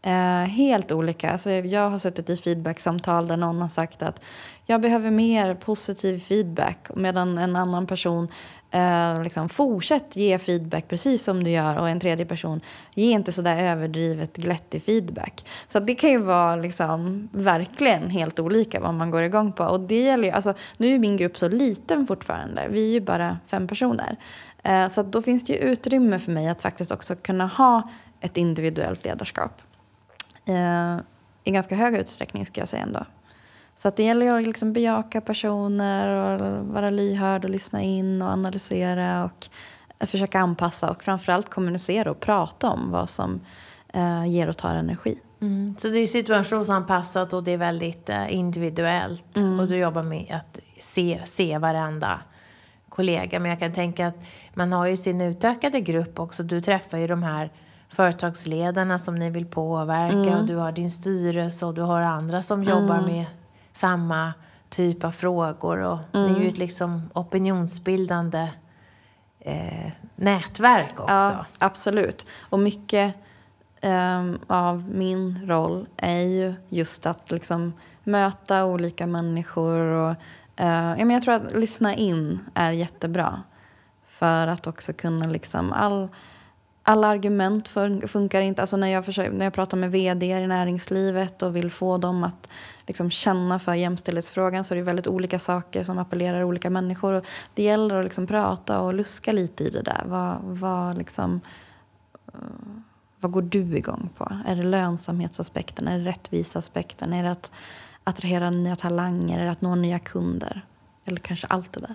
[0.02, 1.30] Eh, helt olika.
[1.30, 4.22] Alltså, jag har suttit i feedbacksamtal där någon har sagt att
[4.66, 8.28] jag behöver mer positiv feedback medan en annan person
[8.70, 12.60] eh, liksom, fortsätt ge feedback precis som du gör och en tredje person
[12.94, 15.44] ge inte så där överdrivet glättig feedback.
[15.68, 19.64] Så det kan ju vara liksom, verkligen helt olika vad man går igång på.
[19.64, 22.68] Och det gäller ju, alltså, nu är min grupp så liten fortfarande.
[22.70, 24.16] Vi är ju bara fem personer.
[24.62, 28.36] Eh, så då finns det ju utrymme för mig att faktiskt också kunna ha ett
[28.36, 29.62] individuellt ledarskap.
[30.44, 30.96] Eh,
[31.44, 33.06] I ganska hög utsträckning ska jag säga ändå.
[33.82, 38.28] Så att det gäller att liksom bejaka personer och vara lyhörd och lyssna in och
[38.28, 39.48] analysera och
[40.06, 43.40] försöka anpassa och framförallt kommunicera och prata om vad som
[43.88, 45.18] eh, ger och tar energi.
[45.40, 45.74] Mm.
[45.78, 49.60] Så det är situationsanpassat och det är väldigt eh, individuellt mm.
[49.60, 52.20] och du jobbar med att se, se varenda
[52.88, 53.40] kollega.
[53.40, 54.18] Men jag kan tänka att
[54.54, 56.42] man har ju sin utökade grupp också.
[56.42, 57.50] Du träffar ju de här
[57.88, 60.40] företagsledarna som ni vill påverka mm.
[60.40, 63.06] och du har din styrelse och du har andra som jobbar mm.
[63.12, 63.26] med
[63.72, 64.32] samma
[64.68, 65.78] typ av frågor.
[65.78, 66.32] Och mm.
[66.32, 68.48] Det är ju ett liksom opinionsbildande
[69.40, 71.14] eh, nätverk också.
[71.14, 72.26] Ja, absolut.
[72.40, 73.14] Och mycket
[73.80, 77.72] eh, av min roll är ju just att liksom
[78.04, 79.78] möta olika människor.
[79.78, 80.14] Och,
[80.56, 83.42] eh, ja, men jag tror att lyssna in är jättebra.
[84.04, 86.08] För att också kunna liksom all
[86.82, 87.68] alla argument
[88.06, 88.62] funkar inte.
[88.62, 92.24] Alltså när, jag försöker, när jag pratar med vd i näringslivet och vill få dem
[92.24, 92.50] att
[92.90, 97.12] liksom känna för jämställdhetsfrågan så är det väldigt olika saker som appellerar olika människor.
[97.12, 97.24] Och
[97.54, 100.02] det gäller att liksom prata och luska lite i det där.
[100.06, 101.40] Vad, vad, liksom,
[102.34, 102.40] uh,
[103.20, 104.32] vad går du igång på?
[104.46, 105.88] Är det lönsamhetsaspekten?
[105.88, 107.12] Är det rättviseaspekten?
[107.12, 107.50] Är det att
[108.04, 109.38] attrahera nya talanger?
[109.38, 110.64] Är det att nå nya kunder?
[111.04, 111.94] Eller kanske allt det där.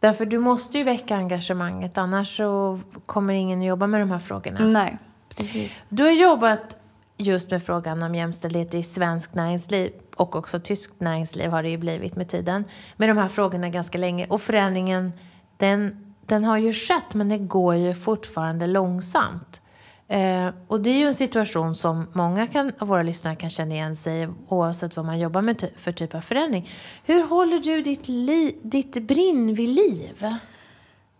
[0.00, 4.18] Därför du måste ju väcka engagemanget, annars så kommer ingen att jobba med de här
[4.18, 4.60] frågorna.
[4.60, 4.98] Nej,
[5.28, 5.84] precis.
[5.88, 6.76] Du har jobbat
[7.16, 11.76] just med frågan om jämställdhet i svenskt näringsliv och också tyskt näringsliv har det ju
[11.76, 12.64] blivit med tiden.
[12.96, 14.26] Med de här frågorna ganska länge.
[14.28, 15.12] Och förändringen,
[15.56, 19.60] den, den har ju skett men det går ju fortfarande långsamt.
[20.08, 23.74] Eh, och det är ju en situation som många kan, av våra lyssnare kan känna
[23.74, 26.68] igen sig oavsett vad man jobbar med ty för typ av förändring.
[27.04, 30.26] Hur håller du ditt, li ditt brinn vid liv?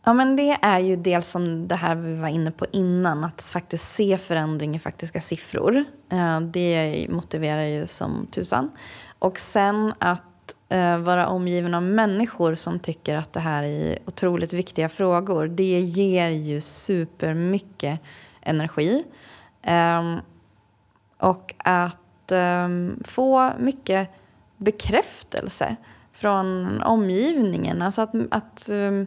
[0.07, 3.43] Ja, men det är ju dels som det här vi var inne på innan, att
[3.43, 5.85] faktiskt se förändring i faktiska siffror.
[6.09, 8.71] Eh, det motiverar ju som tusan.
[9.19, 14.53] Och sen att eh, vara omgiven av människor som tycker att det här är otroligt
[14.53, 15.49] viktiga frågor.
[15.49, 18.01] Det ger ju supermycket
[18.41, 19.05] energi.
[19.63, 20.21] Ehm,
[21.19, 24.09] och att ehm, få mycket
[24.57, 25.77] bekräftelse
[26.13, 27.83] från omgivningen.
[27.83, 29.07] Alltså att, att ehm,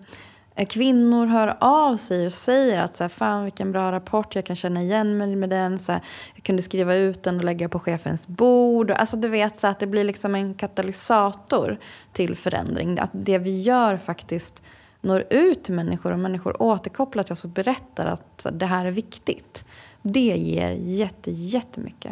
[0.58, 4.46] Eh, kvinnor hör av sig och säger att så här, fan vilken bra rapport, jag
[4.46, 5.80] kan känna igen mig med den.
[5.80, 6.02] Så här,
[6.36, 8.92] jag kunde skriva ut den och lägga på chefens bord.
[8.92, 11.78] Alltså du vet så att det blir liksom en katalysator
[12.14, 13.00] till förändring.
[13.00, 14.64] Att det vi gör faktiskt
[15.02, 18.92] når ut till människor och människor återkopplar till oss och berättar att det här är
[18.92, 19.66] viktigt.
[20.02, 22.12] Det ger jätte, jättemycket.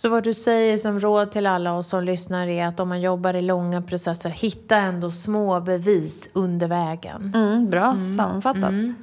[0.00, 3.00] Så vad du säger som råd till alla oss som lyssnar är att om man
[3.00, 7.32] jobbar i långa processer, hitta ändå små bevis under vägen.
[7.34, 8.00] Mm, bra mm.
[8.00, 8.70] sammanfattat.
[8.70, 8.94] Mm.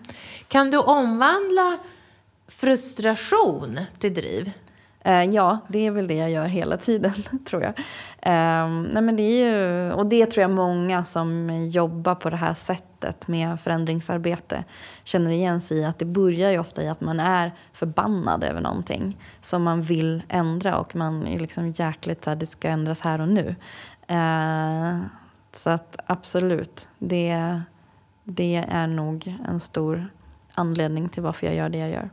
[0.48, 1.78] Kan du omvandla
[2.48, 4.52] frustration till driv?
[5.02, 7.14] Eh, ja, det är väl det jag gör hela tiden,
[7.46, 7.74] tror jag.
[8.28, 12.36] Eh, nej men det är ju, och det tror jag många som jobbar på det
[12.36, 14.64] här sättet med förändringsarbete
[15.04, 15.86] känner igen sig i.
[15.86, 20.24] Att det börjar ju ofta i att man är förbannad över någonting som man vill
[20.30, 23.56] ändra och man är liksom jäkligt så här, det ska ändras här och nu.
[24.08, 25.00] Eh,
[25.52, 27.62] så att absolut, det,
[28.24, 30.08] det är nog en stor
[30.54, 32.10] anledning till varför jag gör det jag gör.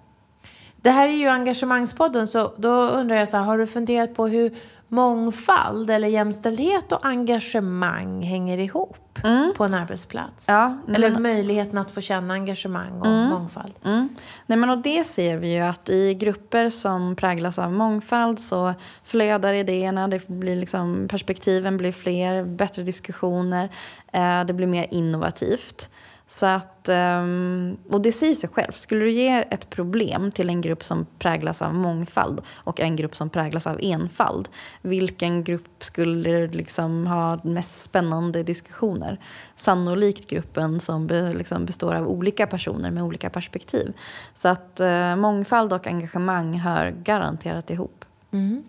[0.84, 4.26] Det här är ju engagemangspodden, så då undrar jag så här, har du funderat på
[4.26, 4.54] hur
[4.88, 9.52] mångfald eller jämställdhet och engagemang hänger ihop mm.
[9.56, 10.48] på en arbetsplats?
[10.48, 11.22] Ja, eller men...
[11.22, 13.30] möjligheten att få känna engagemang och mm.
[13.30, 13.72] mångfald?
[13.84, 14.08] Mm.
[14.46, 18.74] Nej, men och det ser vi ju att i grupper som präglas av mångfald så
[19.04, 23.68] flödar idéerna, det blir liksom, perspektiven blir fler, bättre diskussioner,
[24.12, 25.90] eh, det blir mer innovativt.
[26.26, 28.72] Så att, ehm, och det säger sig själv.
[28.72, 33.16] Skulle du ge ett problem till en grupp som präglas av mångfald och en grupp
[33.16, 34.48] som präglas av enfald,
[34.82, 39.20] vilken grupp skulle liksom ha mest spännande diskussioner?
[39.56, 43.92] Sannolikt gruppen som liksom består av olika personer med olika perspektiv.
[44.34, 48.04] Så att eh, mångfald och engagemang hör garanterat ihop.
[48.32, 48.64] Mm.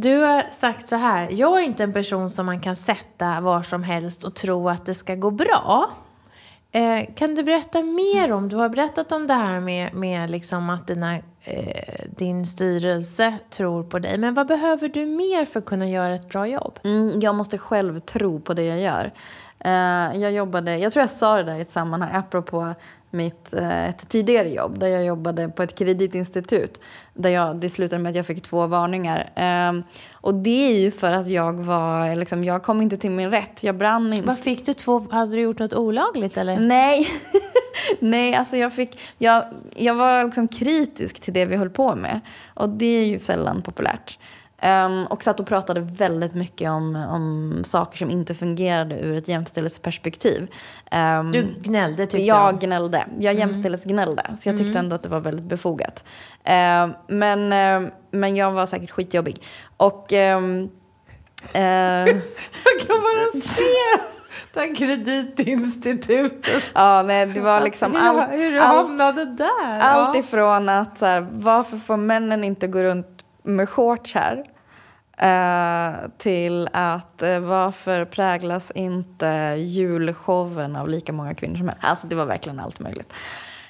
[0.00, 3.62] Du har sagt så här, jag är inte en person som man kan sätta var
[3.62, 5.90] som helst och tro att det ska gå bra.
[6.72, 10.70] Eh, kan du berätta mer om, du har berättat om det här med, med liksom
[10.70, 15.66] att dina, eh, din styrelse tror på dig, men vad behöver du mer för att
[15.66, 16.78] kunna göra ett bra jobb?
[16.84, 19.12] Mm, jag måste själv tro på det jag gör.
[19.58, 22.74] Eh, jag jobbade, jag tror jag sa det där i ett sammanhang, apropå
[23.10, 26.80] mitt, eh, ett tidigare jobb där jag jobbade på ett kreditinstitut.
[27.14, 29.32] Där jag, det slutade med att jag fick två varningar.
[29.70, 33.30] Um, och det är ju för att jag var, liksom, jag kom inte till min
[33.30, 33.62] rätt.
[33.62, 34.28] Jag brann inte.
[34.28, 36.56] Vad fick du två, hade du gjort något olagligt eller?
[36.56, 37.08] Nej.
[38.00, 42.20] Nej, alltså jag fick, jag, jag var liksom kritisk till det vi höll på med.
[42.54, 44.18] Och det är ju sällan populärt.
[44.62, 49.28] Um, och satt och pratade väldigt mycket om, om saker som inte fungerade ur ett
[49.28, 50.50] jämställdhetsperspektiv.
[51.20, 52.52] Um, du gnällde tyckte jag?
[52.52, 53.04] Jag gnällde.
[53.18, 53.38] Jag mm.
[53.38, 54.22] jämställdhetsgnällde.
[54.40, 54.84] Så jag tyckte mm.
[54.84, 56.04] ändå att det var väldigt befogat.
[56.48, 57.52] Uh, men,
[57.84, 59.42] uh, men jag var säkert skitjobbig.
[59.76, 60.12] Och...
[60.12, 60.70] Um,
[61.54, 61.60] uh,
[62.64, 63.62] jag kan bara se
[64.56, 66.62] här kreditinstitutet.
[66.74, 69.80] Ja, nej, det var liksom all, hur du hamnade där.
[69.80, 73.15] Allt ifrån att så här, varför får männen inte gå runt
[73.46, 74.44] med shorts här.
[75.18, 81.76] Eh, till att eh, varför präglas inte julshowen av lika många kvinnor som män?
[81.80, 83.12] Alltså det var verkligen allt möjligt.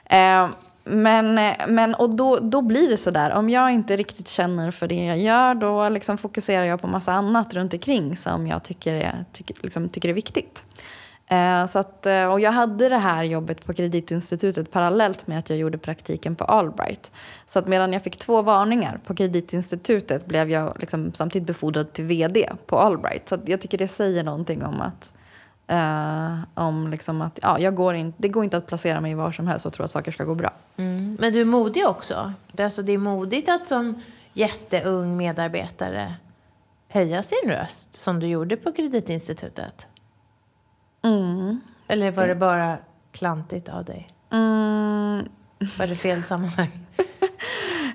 [0.04, 0.48] Eh,
[0.84, 3.30] men, men och då, då blir det så där.
[3.32, 7.12] Om jag inte riktigt känner för det jag gör då liksom fokuserar jag på massa
[7.12, 10.64] annat runt omkring som jag tycker är, tycker, liksom, tycker är viktigt.
[11.28, 15.50] Eh, så att, eh, och jag hade det här jobbet på kreditinstitutet parallellt med att
[15.50, 17.12] jag gjorde praktiken på Allbright.
[17.46, 22.04] Så att medan jag fick två varningar på kreditinstitutet blev jag liksom samtidigt befordrad till
[22.04, 23.28] vd på Allbright.
[23.28, 25.12] Så jag tycker det säger någonting om att
[25.72, 29.32] Uh, om liksom att ja, jag går in, det går inte att placera mig var
[29.32, 30.52] som helst och tro att saker ska gå bra.
[30.76, 31.16] Mm.
[31.20, 32.32] Men du är modig också.
[32.58, 36.14] Alltså, det är modigt att som jätteung medarbetare
[36.88, 39.86] höja sin röst som du gjorde på kreditinstitutet.
[41.06, 41.60] Mm.
[41.88, 42.78] Eller var det bara
[43.12, 44.08] klantigt av dig?
[44.32, 45.28] Mm.
[45.78, 46.70] Var det fel sammanhang?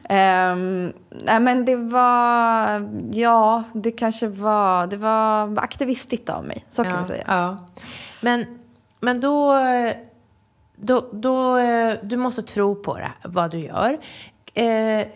[0.10, 0.94] um,
[1.26, 6.66] nej men det var, ja, det kanske var, det var aktivistiskt av mig.
[6.70, 7.24] Så kan ja, man säga.
[7.28, 7.66] Ja.
[8.22, 8.60] Men,
[9.00, 9.54] men då,
[10.76, 11.58] då, då,
[12.04, 14.00] du måste tro på det, vad du gör.
[14.54, 15.08] Eh,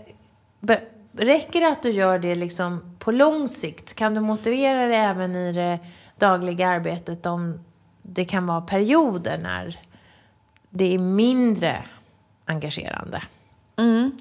[1.11, 3.95] räcker det att du gör det liksom på lång sikt?
[3.95, 5.79] Kan du motivera det även i det
[6.17, 7.59] dagliga arbetet om
[8.09, 9.79] det kan vara perioder när
[10.69, 11.85] det är mindre
[12.45, 13.23] engagerande.
[13.75, 14.11] Mm.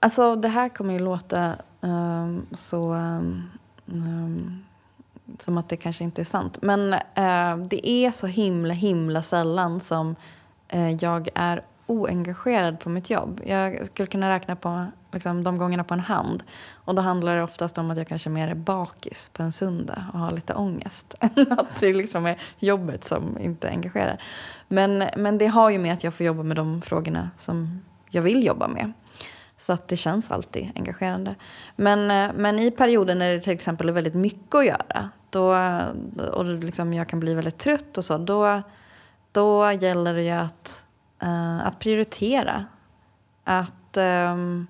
[0.00, 2.94] Alltså det här kommer ju låta um, så...
[2.94, 3.50] Um,
[5.38, 6.58] som att det kanske inte är sant.
[6.62, 10.16] Men uh, det är så himla, himla sällan som
[10.74, 13.40] uh, jag är oengagerad på mitt jobb.
[13.46, 16.42] Jag skulle kunna räkna på liksom, de gångerna på en hand.
[16.72, 20.04] Och då handlar det oftast om att jag kanske mer är bakis på en söndag
[20.12, 21.14] och har lite ångest.
[21.50, 24.22] att det liksom är jobbet som inte engagerar.
[24.68, 28.22] Men, men det har ju med att jag får jobba med de frågorna som jag
[28.22, 28.92] vill jobba med.
[29.58, 31.34] Så att det känns alltid engagerande.
[31.76, 35.56] Men, eh, men i perioder när det till exempel är väldigt mycket att göra då,
[36.32, 38.62] och liksom jag kan bli väldigt trött och så, då,
[39.32, 40.85] då gäller det ju att,
[41.22, 42.64] uh, att prioritera.
[43.44, 43.96] Att
[44.32, 44.66] um,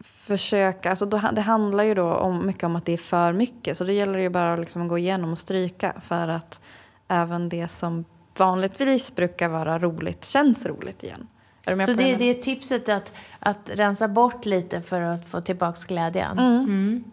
[0.00, 3.76] försöka, alltså då, det handlar ju då om, mycket om att det är för mycket.
[3.76, 6.60] Så då gäller det ju bara att liksom gå igenom och stryka för att
[7.08, 8.04] även det som
[8.36, 11.26] vanligtvis brukar vara roligt känns roligt igen.
[11.64, 16.38] så det, det är tipset att, att rensa bort lite för att få tillbaka glädjen?
[16.38, 16.64] Mm.
[16.64, 17.04] Mm.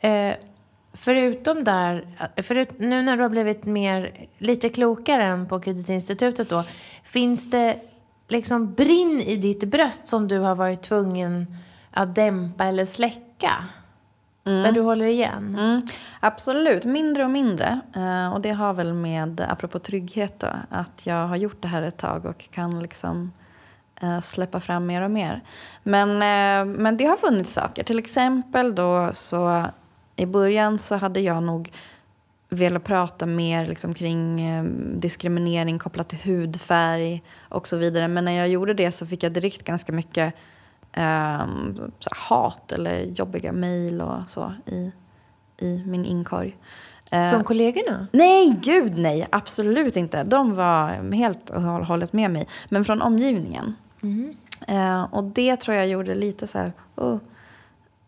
[0.00, 0.36] Eh,
[0.96, 2.06] förutom där,
[2.42, 6.64] förut, nu när du har blivit mer, lite klokare än på kreditinstitutet då,
[7.02, 7.80] finns det
[8.28, 11.56] liksom brinn i ditt bröst som du har varit tvungen
[11.90, 13.52] att dämpa eller släcka?
[14.46, 14.62] Mm.
[14.62, 15.56] Där du håller igen?
[15.58, 15.80] Mm.
[16.20, 17.80] Absolut, mindre och mindre.
[17.96, 21.82] Uh, och det har väl med, apropå trygghet då, att jag har gjort det här
[21.82, 23.32] ett tag och kan liksom
[24.02, 25.40] uh, släppa fram mer och mer.
[25.82, 27.84] Men, uh, men det har funnits saker.
[27.84, 29.64] Till exempel då så
[30.16, 31.70] i början så hade jag nog
[32.48, 34.64] velat prata mer liksom kring eh,
[34.98, 38.08] diskriminering kopplat till hudfärg och så vidare.
[38.08, 40.34] Men när jag gjorde det så fick jag direkt ganska mycket
[40.92, 41.46] eh,
[42.28, 44.92] hat eller jobbiga mejl och så i,
[45.58, 46.56] i min inkorg.
[47.10, 48.06] Eh, Från kollegorna?
[48.12, 49.26] Nej, gud nej.
[49.30, 50.24] Absolut inte.
[50.24, 52.48] De var helt och hållet med mig.
[52.68, 53.74] Men från omgivningen.
[54.02, 54.36] Mm.
[54.68, 56.72] Eh, och det tror jag gjorde lite så här...
[56.96, 57.18] Oh,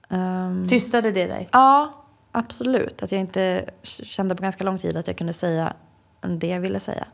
[0.09, 1.49] Um, Tystade det dig?
[1.53, 1.93] Ja,
[2.33, 3.03] absolut.
[3.03, 5.73] Att jag inte kände på ganska lång tid att jag kunde säga
[6.21, 7.07] det jag ville säga.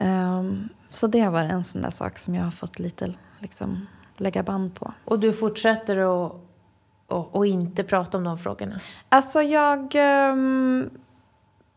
[0.00, 4.42] Um, så det var en sån där sak som jag har fått lite liksom, lägga
[4.42, 4.92] band på.
[5.04, 6.32] Och du fortsätter att
[7.06, 8.74] och, och inte prata om de frågorna?
[9.08, 9.94] Alltså jag...
[10.32, 10.90] Um,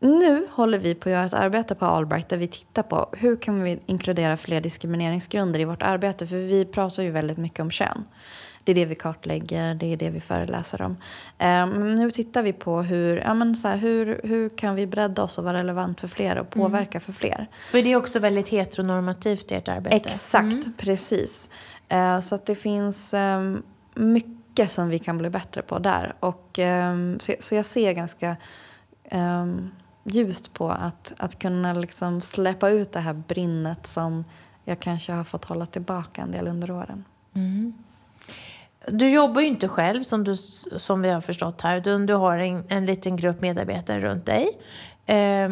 [0.02, 3.36] nu håller vi på att göra ett arbete på Albright där vi tittar på hur
[3.36, 6.26] kan vi inkludera fler diskrimineringsgrunder i vårt arbete.
[6.26, 8.04] För vi pratar ju väldigt mycket om kön.
[8.64, 10.96] Det är det vi kartlägger, det är det vi föreläser om.
[11.38, 15.22] Um, nu tittar vi på hur, ja, men så här, hur, hur kan vi bredda
[15.22, 16.66] oss och vara relevant för fler och mm.
[16.66, 17.00] påverka mm.
[17.00, 17.46] för fler.
[17.70, 19.96] För det är också väldigt heteronormativt i ert arbete.
[19.96, 20.72] Exakt, mm.
[20.78, 21.50] precis.
[21.92, 23.62] Uh, så att det finns um,
[23.94, 26.14] mycket som vi kan bli bättre på där.
[26.20, 28.36] Och, um, så, så, jag ser ganska
[30.04, 34.24] ljust på att, att kunna liksom släppa ut det här brinnet som
[34.64, 37.04] jag kanske har fått hålla tillbaka en del under åren.
[37.34, 37.74] Mm.
[38.90, 42.38] Du jobbar ju inte själv som, du, som vi har förstått här, utan du har
[42.38, 44.58] en, en liten grupp medarbetare runt dig.
[45.06, 45.50] Eh,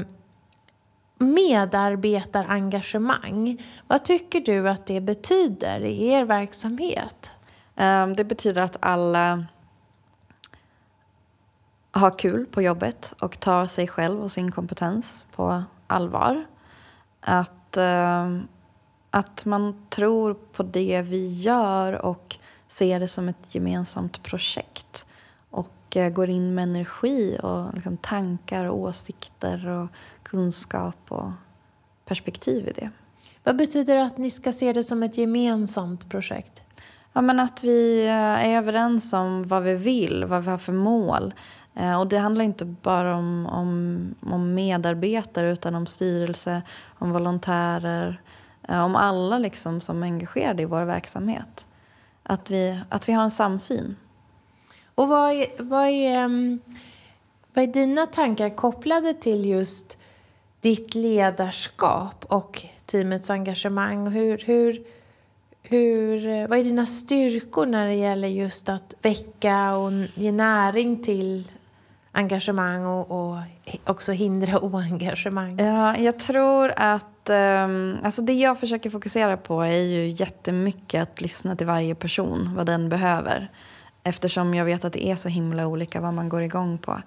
[1.18, 7.33] medarbetarengagemang, vad tycker du att det betyder i er verksamhet?
[7.77, 9.44] Um, det betyder att alla
[11.90, 16.44] har kul på jobbet och tar sig själv och sin kompetens på allvar.
[17.20, 18.48] Att, ehm,
[19.11, 25.07] att man tror på det vi gör och ser det som ett gemensamt projekt
[25.50, 29.88] och eh, går in med energi och liksom tankar och åsikter och
[30.22, 31.31] kunskap och
[32.04, 32.90] perspektiv i det.
[33.44, 36.62] Vad betyder det att ni ska se det som ett gemensamt projekt?
[37.12, 40.72] Ja, men att vi eh, är överens om vad vi vill, vad vi har för
[40.72, 41.35] mål.
[41.74, 46.62] Eh, och det handlar inte bara om, om, om medarbetare utan om styrelse,
[46.98, 48.20] om volontärer,
[48.68, 51.67] om alla liksom som är engagerade i vår verksamhet
[52.29, 53.97] att vi, att vi har en samsyn.
[54.95, 56.61] Och vad är, vad, är, mm,
[57.55, 59.99] vad är dina tankar kopplade till just
[60.61, 64.07] ditt ledarskap och teamets engagemang?
[64.07, 64.85] Hur, hur,
[65.62, 71.53] hur, vad är dina styrkor när det gäller just att väcka och ge näring till
[72.18, 73.37] engagemang och, och
[73.85, 75.59] också hindra oengagemang?
[75.59, 77.31] Ja, jag tror att...
[77.31, 82.54] Um, alltså det jag försöker fokusera på är ju jättemycket att lyssna till varje person,
[82.57, 83.50] vad den behöver.
[84.02, 87.03] Eftersom jag vet att det är så himla olika vad man går igång på.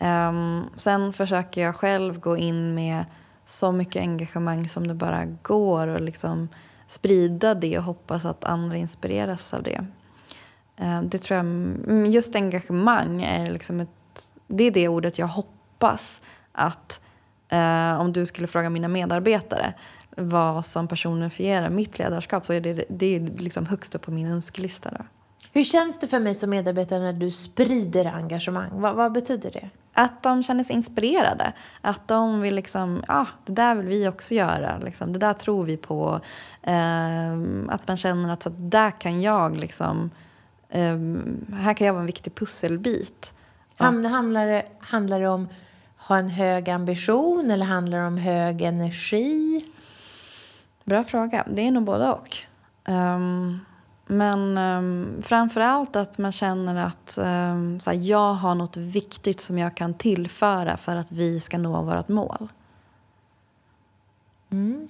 [0.00, 3.04] Um, sen försöker jag själv gå in med
[3.46, 6.48] så mycket engagemang som det bara går och liksom
[6.86, 9.86] sprida det och hoppas att andra inspireras av det.
[10.76, 13.88] Ehm, det tror jag, just engagemang är liksom ett
[14.46, 16.22] det är det ordet jag hoppas
[16.52, 17.00] att
[17.48, 19.74] eh, om du skulle fråga mina medarbetare
[20.16, 24.26] vad som personifierar mitt ledarskap så är det, det är liksom högst upp på min
[24.26, 24.90] önskelista.
[24.90, 25.04] Då.
[25.52, 28.70] Hur känns det för mig som medarbetare när du sprider engagemang?
[28.72, 29.70] Vad, vad betyder det?
[29.92, 31.52] Att de känner sig inspirerade.
[31.80, 34.78] Att de vill liksom, ja, ah, det där vill vi också göra.
[34.78, 35.12] Liksom.
[35.12, 36.20] Det där tror vi på.
[36.62, 37.32] Eh,
[37.68, 40.10] att man känner att så, där kan jag liksom,
[40.68, 40.98] eh,
[41.54, 43.32] här kan jag vara en viktig pusselbit.
[43.82, 45.48] Ham, handlar, det, handlar det om
[45.96, 49.64] ha en hög ambition eller handlar det om hög energi?
[50.84, 51.44] Bra fråga.
[51.50, 52.36] Det är nog både och.
[52.88, 53.60] Um,
[54.06, 59.58] men um, framför allt att man känner att um, så jag har något viktigt som
[59.58, 62.48] jag kan tillföra för att vi ska nå vårt mål.
[64.50, 64.88] Mm.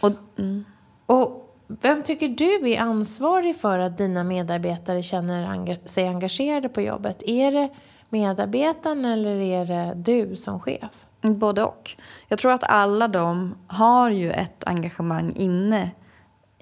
[0.00, 0.64] Och, mm.
[1.06, 7.22] och vem tycker du är ansvarig för att dina medarbetare känner sig engagerade på jobbet?
[7.26, 7.70] Är det
[8.14, 11.06] medarbetaren eller är det du som chef?
[11.20, 11.96] Både och.
[12.28, 15.90] Jag tror att alla de har ju ett engagemang inne,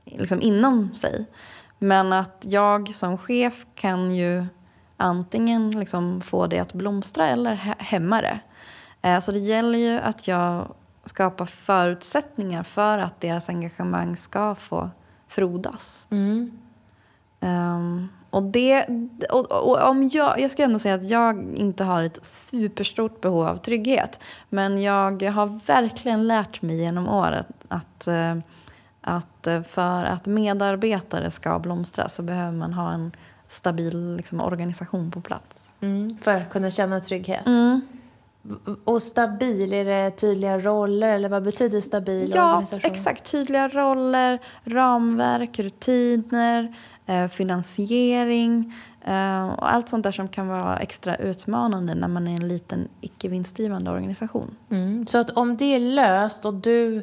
[0.05, 1.27] liksom inom sig.
[1.79, 4.47] Men att jag som chef kan ju
[4.97, 8.41] antingen liksom få det att blomstra eller hämma det.
[9.03, 10.75] Eh, så det gäller ju att jag
[11.05, 14.91] skapar förutsättningar för att deras engagemang ska få
[15.29, 16.07] frodas.
[16.11, 16.59] Mm.
[17.41, 18.87] Um, och det,
[19.31, 23.47] och, och, om jag, jag ska ändå säga att jag inte har ett superstort behov
[23.47, 24.21] av trygghet.
[24.49, 28.37] Men jag har verkligen lärt mig genom året att, eh,
[29.01, 33.13] att eh, för att medarbetare ska blomstra så behöver man ha en
[33.49, 35.71] stabil liksom, organisation på plats.
[35.81, 37.47] Mm, för att kunna känna trygghet?
[37.47, 37.81] Mm.
[38.85, 42.81] Och stabil, är det tydliga roller eller vad betyder stabil ja, organisation?
[42.83, 43.31] Ja, exakt.
[43.31, 46.75] Tydliga roller, ramverk, rutiner eh,
[47.31, 48.75] finansiering
[49.05, 52.89] eh, och allt sånt där som kan vara extra utmanande när man är en liten
[53.01, 54.57] icke vinstdrivande organisation.
[54.71, 55.07] Mm.
[55.07, 57.03] Så att om det är löst och du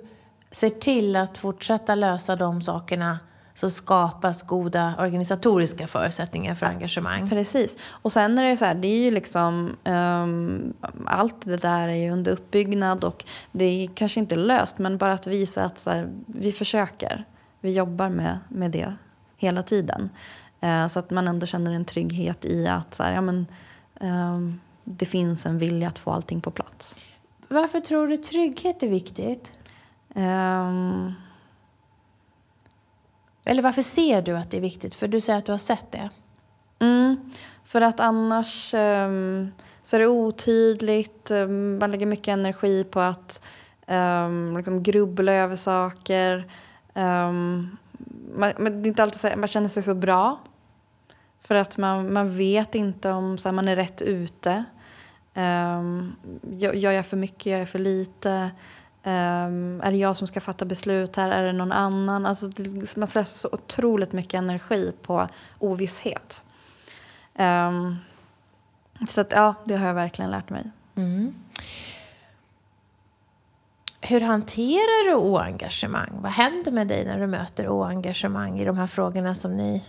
[0.52, 3.20] ser till att fortsätta lösa de sakerna
[3.60, 7.30] så skapas goda organisatoriska förutsättningar för engagemang.
[7.30, 7.78] Precis.
[7.90, 10.74] Och sen är det så här, det är ju liksom, um,
[11.06, 15.14] allt det där är ju under uppbyggnad och det är kanske inte löst men bara
[15.14, 17.26] att visa att så här, vi försöker.
[17.62, 18.94] Vi jobbar med, med det
[19.40, 20.10] hela tiden.
[20.62, 23.46] Eh, så att man ändå känner en trygghet i att så här, ja, men,
[24.02, 24.40] eh,
[24.84, 26.96] det finns en vilja att få allting på plats.
[27.48, 29.52] Varför tror du trygghet är viktigt?
[30.16, 31.14] Um,
[33.46, 34.96] Eller varför ser du att det är viktigt?
[34.96, 36.10] För du säger att du har sett det.
[36.80, 37.32] Mm,
[37.66, 39.52] för att annars um,
[39.84, 41.32] så är det otydligt.
[41.80, 43.44] Man lägger mycket energi på att
[43.88, 46.52] um, liksom grubbla över saker.
[46.94, 47.78] Um,
[48.36, 50.40] man, men det är inte alltid så, man känner sig så bra.
[51.44, 54.64] För att man, man vet inte om så här, man är rätt ute.
[55.34, 56.16] Um,
[56.52, 58.52] gör jag för mycket, gör jag för lite?
[59.04, 61.30] Um, är det jag som ska fatta beslut här?
[61.30, 62.26] Är det någon annan?
[62.26, 65.28] Alltså, det, man slösar så otroligt mycket energi på
[65.60, 66.46] ovisshet.
[67.40, 67.98] Um,
[69.08, 70.72] så att, ja, det har jag verkligen lärt mig.
[70.96, 71.36] Mm.
[74.02, 76.10] Hur hanterar du oengagemang?
[76.22, 79.84] Vad händer med dig när du möter oengagemang i de här frågorna som ni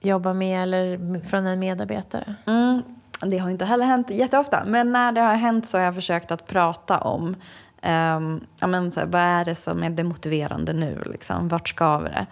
[0.00, 2.34] jobbar med eller från en medarbetare?
[2.46, 2.82] Mm,
[3.20, 6.30] det har inte heller hänt jätteofta, men när det har hänt så har jag försökt
[6.30, 7.36] att prata om
[7.84, 11.02] um, ja, men, så här, vad är det som är demotiverande nu?
[11.06, 11.48] Liksom?
[11.48, 12.26] Vart skaver det?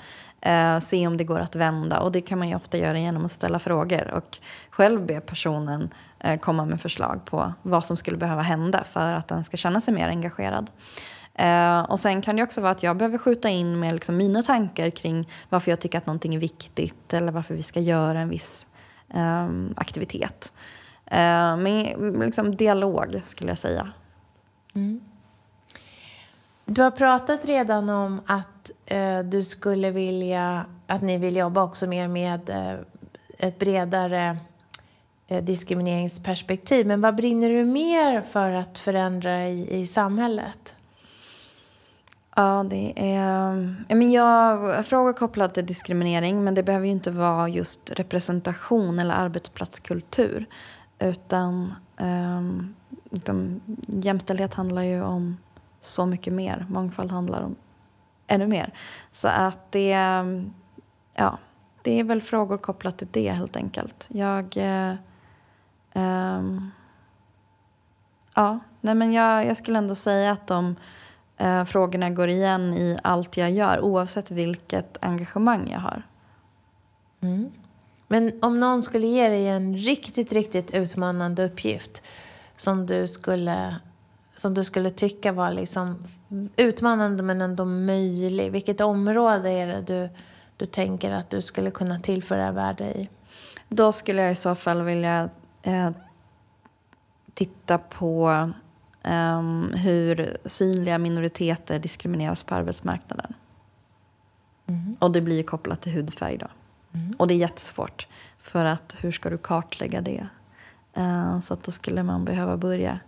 [0.46, 2.00] Uh, se om det går att vända.
[2.00, 4.38] Och det kan man ju ofta göra genom att ställa frågor och
[4.70, 5.90] själv be personen
[6.24, 9.80] Eh, komma med förslag på vad som skulle behöva hända för att den ska känna
[9.80, 10.70] sig mer engagerad.
[11.34, 14.42] Eh, och sen kan det också vara att jag behöver skjuta in med liksom mina
[14.42, 18.28] tankar kring varför jag tycker att någonting är viktigt eller varför vi ska göra en
[18.28, 18.66] viss
[19.14, 20.52] ehm, aktivitet.
[21.06, 23.88] Eh, men med liksom dialog skulle jag säga.
[24.74, 25.00] Mm.
[26.64, 31.86] Du har pratat redan om att eh, du skulle vilja, att ni vill jobba också
[31.86, 32.78] mer med eh,
[33.38, 34.38] ett bredare
[35.32, 36.86] Eh, diskrimineringsperspektiv.
[36.86, 40.74] Men vad brinner du mer för att förändra i, i samhället?
[42.36, 43.74] Ja, det är...
[43.88, 49.14] Ja, men jag kopplat till diskriminering, men det behöver ju inte vara just representation eller
[49.14, 50.46] arbetsplatskultur.
[50.98, 52.74] Utan um,
[53.86, 55.36] jämställdhet handlar ju om
[55.80, 56.66] så mycket mer.
[56.68, 57.56] Mångfald handlar om
[58.26, 58.72] ännu mer.
[59.12, 59.92] Så att det...
[59.92, 60.52] Ehm,
[61.14, 61.38] ja,
[61.82, 64.08] det är väl frågor kopplat till det helt enkelt.
[64.10, 64.56] Jag...
[64.56, 64.94] Eh,
[65.94, 66.70] Um,
[68.34, 70.76] ja, nej men jag, jag skulle ändå säga att de
[71.42, 76.02] uh, frågorna går igen i allt jag gör oavsett vilket engagemang jag har.
[77.20, 77.50] Mm.
[78.08, 82.02] Men om någon skulle ge dig en riktigt, riktigt utmanande uppgift
[82.56, 83.76] som du skulle,
[84.36, 85.98] som du skulle tycka var liksom
[86.56, 88.52] utmanande men ändå möjlig.
[88.52, 90.08] Vilket område är det du,
[90.56, 93.08] du tänker att du skulle kunna tillföra värde i?
[93.68, 95.28] Då skulle jag i så fall vilja
[95.62, 95.90] eh,
[97.34, 98.30] titta på
[99.02, 99.42] eh,
[99.74, 103.34] hur synliga minoriteter diskrimineras på arbetsmarknaden.
[104.66, 104.96] Mm.
[104.98, 106.48] Och det blir ju kopplat till hudfärg då.
[106.94, 107.14] Mm.
[107.18, 108.06] Och det är jättesvårt.
[108.38, 110.26] För att hur ska du kartlägga det?
[110.94, 113.00] Eh, så att då skulle man behöva börja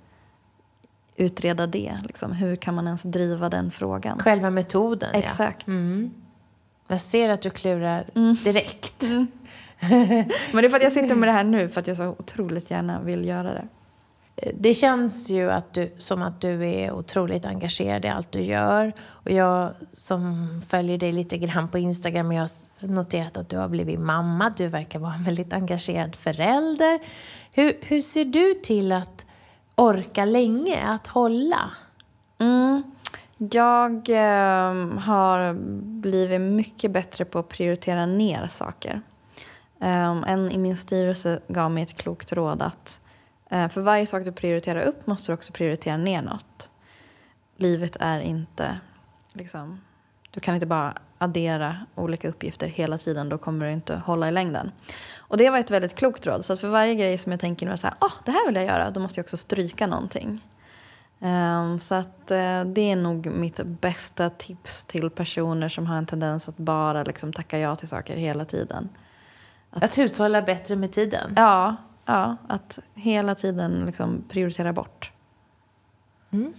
[1.16, 1.98] utreda det.
[2.02, 2.32] Liksom.
[2.32, 4.18] Hur kan man ens driva den frågan?
[4.18, 5.66] Själva metoden, Exakt.
[5.66, 5.72] Ja.
[5.72, 6.10] Mm.
[6.86, 8.34] Jag ser att du klurar mm.
[8.44, 9.02] direkt.
[9.02, 9.26] Mm.
[10.52, 12.08] Men det är för att jag sitter med det här nu, för att jag så
[12.08, 13.68] otroligt gärna vill göra det.
[14.54, 18.92] Det känns ju att du, som att du är otroligt engagerad i allt du gör.
[19.02, 23.68] Och jag som följer dig lite grann på Instagram, jag har noterat att du har
[23.68, 24.54] blivit mamma.
[24.56, 27.00] Du verkar vara en väldigt engagerad förälder.
[27.52, 29.26] Hur, hur ser du till att
[29.74, 31.70] orka länge, att hålla?
[32.38, 32.82] Mm.
[33.38, 35.54] Jag eh, har
[36.00, 39.00] blivit mycket bättre på att prioritera ner saker.
[39.84, 43.00] Um, en i min styrelse gav mig ett klokt råd att
[43.52, 46.70] uh, för varje sak du prioriterar upp måste du också prioritera ner något.
[47.56, 48.78] Livet är inte
[49.32, 49.80] liksom,
[50.30, 54.32] du kan inte bara addera olika uppgifter hela tiden, då kommer du inte hålla i
[54.32, 54.70] längden.
[55.16, 56.44] Och det var ett väldigt klokt råd.
[56.44, 58.56] Så att för varje grej som jag tänker nu så här, oh, det här vill
[58.56, 60.40] jag göra, då måste jag också stryka någonting.
[61.18, 66.06] Um, så att uh, det är nog mitt bästa tips till personer som har en
[66.06, 68.88] tendens att bara liksom, tacka ja till saker hela tiden.
[69.74, 71.32] Att, att hushålla bättre med tiden?
[71.36, 75.12] Ja, ja att hela tiden liksom prioritera bort.
[76.30, 76.52] Mm.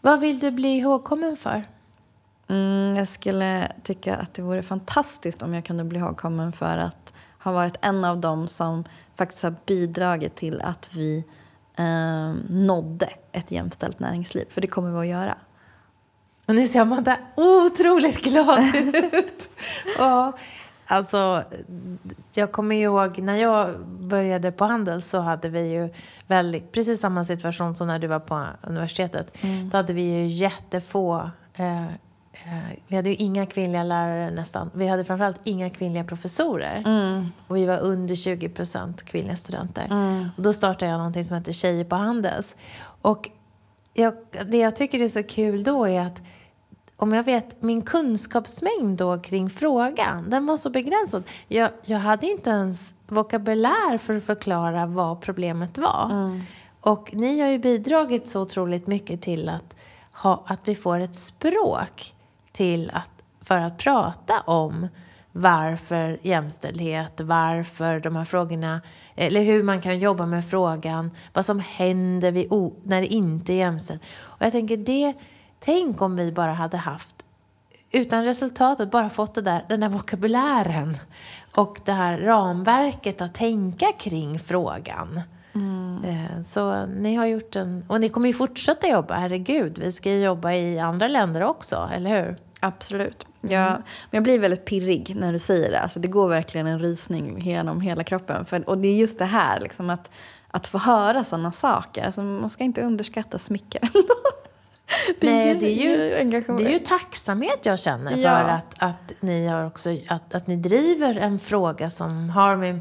[0.00, 1.64] Vad vill du bli ihågkommen för?
[2.48, 7.12] Mm, jag skulle tycka att det vore fantastiskt om jag kunde bli ihågkommen för att
[7.42, 8.84] ha varit en av dem som
[9.16, 11.24] faktiskt har bidragit till att vi
[11.76, 14.44] eh, nådde ett jämställt näringsliv.
[14.50, 15.38] För det kommer vi att göra.
[16.46, 19.50] Och nu ser Amanda otroligt glad ut.
[19.98, 20.38] och,
[20.86, 21.42] alltså,
[22.34, 25.88] jag kommer ihåg när jag började på Handels så hade vi ju
[26.26, 29.44] väldigt, precis samma situation som när du var på universitetet.
[29.44, 29.68] Mm.
[29.68, 31.86] Då hade vi ju jättefå eh,
[32.44, 34.70] Eh, vi hade ju inga kvinnliga lärare nästan.
[34.74, 36.82] Vi hade framförallt inga kvinnliga professorer.
[36.86, 37.26] Mm.
[37.46, 39.86] Och vi var under 20 procent kvinnliga studenter.
[39.90, 40.28] Mm.
[40.36, 42.56] Och då startade jag någonting som heter Tjejer på Handels.
[43.02, 43.30] Och
[43.94, 44.14] jag,
[44.46, 46.22] det jag tycker är så kul då är att
[46.96, 51.22] om jag vet min kunskapsmängd då kring frågan, den var så begränsad.
[51.48, 56.10] Jag, jag hade inte ens vokabulär för att förklara vad problemet var.
[56.12, 56.40] Mm.
[56.80, 59.76] Och ni har ju bidragit så otroligt mycket till att,
[60.12, 62.14] ha, att vi får ett språk
[62.52, 64.88] till att, för att prata om
[65.32, 68.80] varför jämställdhet, varför de här frågorna,
[69.14, 73.56] eller hur man kan jobba med frågan, vad som händer vid när det inte är
[73.56, 74.02] jämställt.
[74.18, 75.14] Och jag tänker det,
[75.66, 77.24] tänk om vi bara hade haft,
[77.90, 80.96] utan resultatet, bara fått det där, den där vokabulären
[81.54, 85.20] och det här ramverket att tänka kring frågan.
[85.54, 86.04] Mm.
[86.04, 90.10] Eh, så ni har gjort en, och ni kommer ju fortsätta jobba, herregud, vi ska
[90.10, 92.36] ju jobba i andra länder också, eller hur?
[92.60, 93.26] Absolut.
[93.40, 93.82] Jag, mm.
[94.10, 95.80] jag blir väldigt pirrig när du säger det.
[95.80, 98.44] Alltså, det går verkligen en rysning genom hela kroppen.
[98.44, 100.10] För, och det är just det här, liksom, att,
[100.48, 102.04] att få höra sådana saker.
[102.04, 103.80] Alltså, man ska inte underskatta smicker.
[105.20, 109.46] det, Nej, det, är ju, det är ju tacksamhet jag känner för att, att, ni
[109.46, 112.80] har också, att, att ni driver en fråga som har med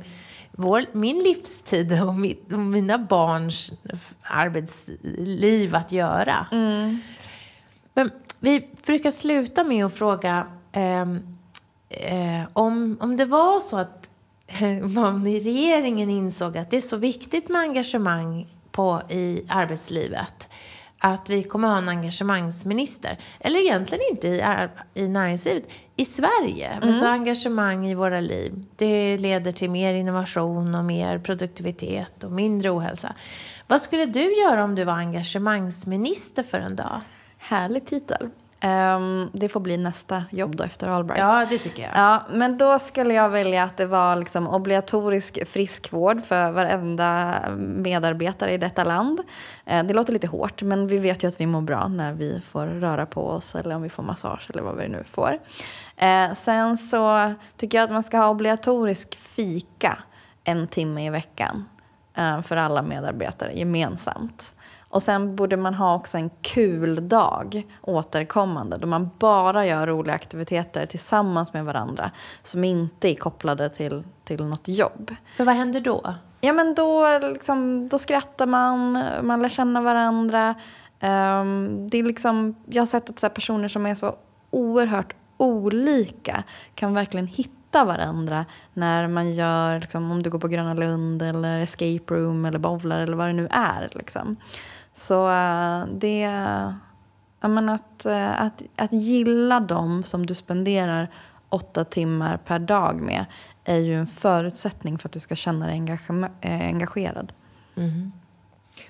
[0.52, 3.74] vår, min livstid och, mitt, och mina barns
[4.22, 6.48] arbetsliv att göra.
[6.52, 6.98] Mm.
[7.94, 11.02] Men vi brukar sluta med att fråga eh,
[11.90, 14.10] eh, om, om det var så att
[14.96, 20.50] man i regeringen insåg att det är så viktigt med engagemang på, i arbetslivet
[21.06, 23.18] att vi kommer ha en engagemangsminister.
[23.40, 24.44] Eller egentligen inte i,
[24.94, 26.68] i näringslivet, i Sverige.
[26.68, 26.80] Mm.
[26.82, 28.66] Men så engagemang i våra liv.
[28.76, 33.16] Det leder till mer innovation och mer produktivitet och mindre ohälsa.
[33.68, 37.02] Vad skulle du göra om du var engagemangsminister för en dag?
[37.38, 38.30] Härlig titel.
[38.66, 41.20] Um, det får bli nästa jobb då efter Allbright.
[41.20, 41.92] Ja, det tycker jag.
[41.96, 48.54] Ja, men då skulle jag välja att det var liksom obligatorisk friskvård för varenda medarbetare
[48.54, 49.20] i detta land.
[49.72, 52.42] Uh, det låter lite hårt, men vi vet ju att vi mår bra när vi
[52.42, 55.40] får röra på oss eller om vi får massage eller vad vi nu får.
[56.04, 59.98] Uh, sen så tycker jag att man ska ha obligatorisk fika
[60.44, 61.66] en timme i veckan
[62.18, 64.55] uh, för alla medarbetare gemensamt.
[64.96, 70.16] Och sen borde man ha också en kul dag återkommande då man bara gör roliga
[70.16, 72.12] aktiviteter tillsammans med varandra
[72.44, 75.16] som inte är kopplade till, till något jobb.
[75.38, 76.14] För vad händer då?
[76.42, 80.50] Ja men då, liksom, då skrattar man, man lär känna varandra.
[81.02, 84.16] Um, det är liksom, jag har sett att så personer som är så
[84.50, 86.44] oerhört olika
[86.76, 91.60] kan verkligen hitta varandra när man gör, liksom, om du går på Gröna Lund eller
[91.60, 93.90] escape room eller bowlar eller vad det nu är.
[93.92, 94.38] Liksom.
[94.96, 96.20] Så eh, det...
[97.42, 101.10] Jag menar att, eh, att, att gilla dem som du spenderar
[101.50, 103.26] åtta timmar per dag med
[103.64, 105.98] är ju en förutsättning för att du ska känna dig
[106.42, 107.34] eh, engagerad.
[107.76, 108.12] Mm.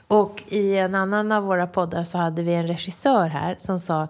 [0.08, 4.08] Och i en annan av våra poddar så hade vi en regissör här som sa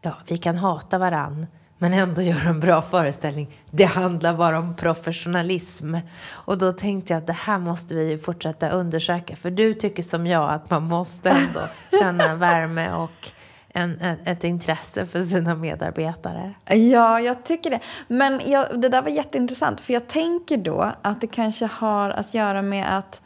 [0.00, 1.46] ja, vi kan hata varann
[1.78, 3.48] men ändå göra en bra föreställning.
[3.70, 5.94] Det handlar bara om professionalism.
[6.30, 9.36] Och då tänkte jag att det här måste vi fortsätta undersöka.
[9.36, 11.60] För du tycker som jag att man måste ändå
[12.00, 13.30] känna en värme och
[13.68, 16.54] en, ett intresse för sina medarbetare.
[16.66, 17.80] Ja, jag tycker det.
[18.08, 19.80] Men jag, det där var jätteintressant.
[19.80, 23.22] För jag tänker då att det kanske har att göra med att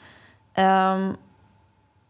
[0.57, 1.17] um,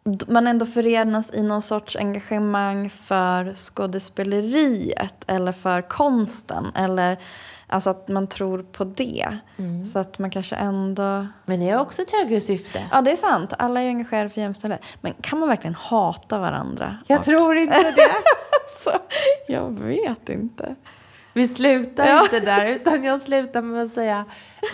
[0.05, 6.67] man ändå förenas i någon sorts engagemang för skådespeleriet eller för konsten.
[6.75, 7.19] Eller
[7.67, 9.39] alltså att man tror på det.
[9.57, 9.87] Mm.
[9.87, 11.27] Så att man kanske ändå...
[11.45, 12.87] Men det är också ett högre syfte.
[12.91, 13.53] Ja, det är sant.
[13.59, 14.83] Alla är engagerade för jämställdhet.
[15.01, 16.99] Men kan man verkligen hata varandra?
[17.07, 17.25] Jag och...
[17.25, 18.15] tror inte det.
[18.85, 18.91] så,
[19.49, 20.77] jag vet inte.
[21.35, 22.23] Vi slutar ja.
[22.23, 24.25] inte där, utan jag slutar med att säga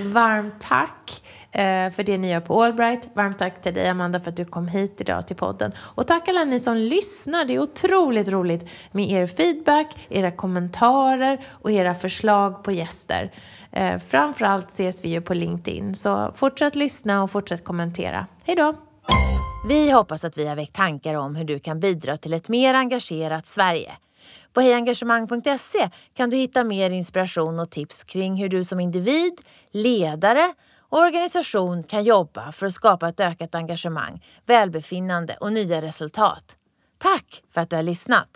[0.00, 1.22] varmt tack
[1.52, 3.08] Eh, för det ni gör på Allbright.
[3.14, 5.72] Varmt tack till dig Amanda för att du kom hit idag till podden.
[5.78, 7.44] Och tack alla ni som lyssnar.
[7.44, 13.32] Det är otroligt roligt med er feedback, era kommentarer och era förslag på gäster.
[13.72, 15.94] Eh, framförallt ses vi ju på LinkedIn.
[15.94, 18.26] Så fortsätt lyssna och fortsätt kommentera.
[18.44, 18.74] Hej då!
[19.68, 22.74] Vi hoppas att vi har väckt tankar om hur du kan bidra till ett mer
[22.74, 23.92] engagerat Sverige.
[24.52, 29.32] På hejengagemang.se kan du hitta mer inspiration och tips kring hur du som individ,
[29.70, 30.54] ledare
[30.90, 36.56] organisation kan jobba för att skapa ett ökat engagemang, välbefinnande och nya resultat.
[36.98, 38.28] Tack för att du har lyssnat!